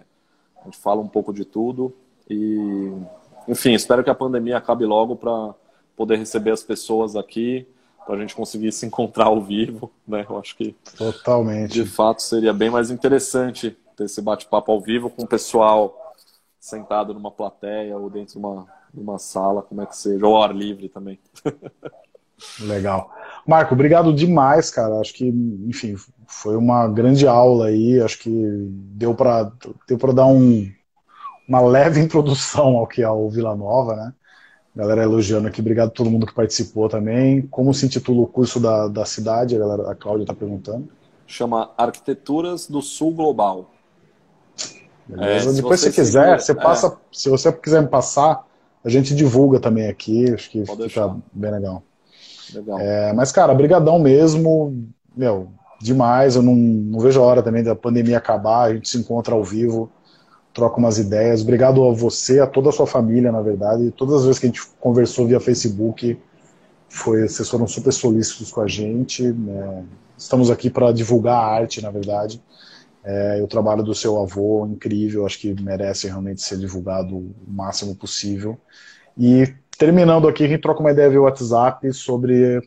[0.60, 1.96] a gente fala um pouco de tudo
[2.28, 2.92] e,
[3.48, 5.54] enfim, espero que a pandemia acabe logo para
[5.96, 7.68] poder receber as pessoas aqui,
[8.06, 10.26] para a gente conseguir se encontrar ao vivo, né?
[10.28, 11.74] Eu acho que totalmente.
[11.74, 16.16] De fato seria bem mais interessante ter esse bate-papo ao vivo com o pessoal
[16.60, 20.42] sentado numa plateia ou dentro de uma, de uma sala, como é que seja, ou
[20.42, 21.20] ar livre também.
[22.62, 23.12] Legal.
[23.46, 25.00] Marco, obrigado demais, cara.
[25.00, 25.96] Acho que, enfim,
[26.28, 28.02] foi uma grande aula aí.
[28.02, 29.52] Acho que deu para
[29.88, 30.70] deu dar um,
[31.48, 34.14] uma leve introdução ao que é o Vila Nova, né?
[34.76, 37.42] Galera elogiando aqui, obrigado a todo mundo que participou também.
[37.48, 39.56] Como se intitula o curso da, da cidade?
[39.56, 40.88] A, galera, a Cláudia está perguntando.
[41.28, 43.70] Chama Arquiteturas do Sul Global.
[45.06, 45.50] Beleza.
[45.50, 46.88] É, Depois, se você quiser, você passa.
[46.88, 46.92] É.
[47.12, 48.46] Se você quiser me passar,
[48.84, 50.32] a gente divulga também aqui.
[50.32, 51.18] Acho que Pode fica deixar.
[51.34, 51.84] bem legal.
[52.54, 52.80] legal.
[52.80, 54.88] É, mas, cara, brigadão mesmo.
[55.16, 55.50] Meu,
[55.82, 56.36] demais.
[56.36, 59.44] Eu não, não vejo a hora também da pandemia acabar, a gente se encontra ao
[59.44, 59.90] vivo,
[60.54, 61.42] troca umas ideias.
[61.42, 63.92] Obrigado a você, a toda a sua família, na verdade.
[63.92, 66.18] Todas as vezes que a gente conversou via Facebook,
[66.88, 69.24] foi, vocês foram super solícitos com a gente.
[69.24, 69.84] Né?
[70.18, 72.42] Estamos aqui para divulgar a arte, na verdade.
[73.12, 77.96] É, o trabalho do seu avô, incrível, acho que merece realmente ser divulgado o máximo
[77.96, 78.56] possível.
[79.18, 82.62] E terminando aqui, a gente troca uma ideia via WhatsApp sobre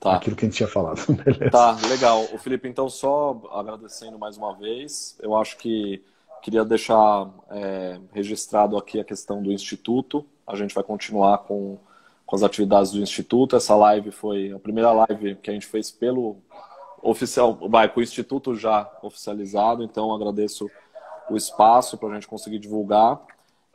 [0.00, 0.14] Tá.
[0.14, 1.00] Aquilo que a gente tinha falado.
[1.12, 1.50] Beleza.
[1.50, 2.24] Tá, legal.
[2.32, 5.18] O Felipe, então, só agradecendo mais uma vez.
[5.20, 6.02] Eu acho que
[6.42, 10.24] queria deixar é, registrado aqui a questão do Instituto.
[10.46, 11.78] A gente vai continuar com,
[12.24, 13.56] com as atividades do Instituto.
[13.56, 16.36] Essa live foi a primeira live que a gente fez pelo
[17.06, 19.82] oficial, vai, com o Instituto já oficializado.
[19.82, 20.68] Então, agradeço
[21.30, 23.20] o espaço para a gente conseguir divulgar.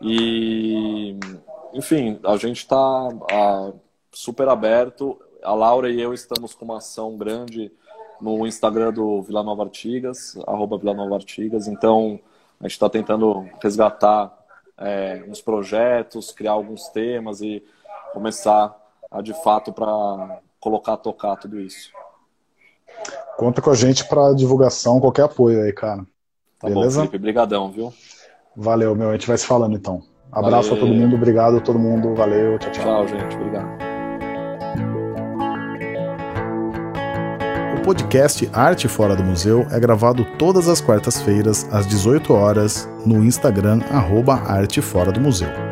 [0.02, 1.18] E,
[1.74, 3.10] enfim, a gente está
[4.12, 7.72] super aberto a Laura e eu estamos com uma ação grande
[8.20, 11.68] no Instagram do Vila Nova Artigas, arroba Vila Nova Artigas.
[11.68, 12.20] Então,
[12.60, 14.38] a gente está tentando resgatar
[14.78, 17.64] é, uns projetos, criar alguns temas e
[18.14, 18.78] começar
[19.10, 21.92] a, de fato, para colocar tocar tudo isso.
[23.38, 26.06] Conta com a gente para divulgação, qualquer apoio aí, cara.
[26.60, 27.02] Tá Beleza?
[27.02, 27.18] bom, Felipe.
[27.18, 27.94] Obrigadão, viu?
[28.56, 29.10] Valeu, meu.
[29.10, 30.02] A gente vai se falando, então.
[30.32, 30.84] Abraço Valeu.
[30.84, 31.16] a todo mundo.
[31.16, 32.14] Obrigado a todo mundo.
[32.16, 32.60] Valeu.
[32.60, 32.84] Tchau, tchau.
[32.84, 33.36] Tchau, gente.
[33.36, 33.92] Obrigado.
[37.84, 43.82] podcast Arte Fora do Museu é gravado todas as quartas-feiras, às 18 horas, no Instagram,
[43.90, 45.71] arroba Arte Fora do Museu.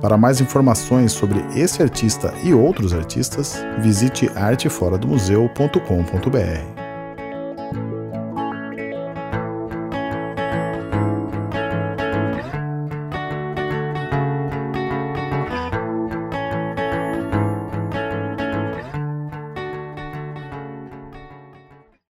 [0.00, 6.77] Para mais informações sobre esse artista e outros artistas, visite arteforadomuseu.com.br.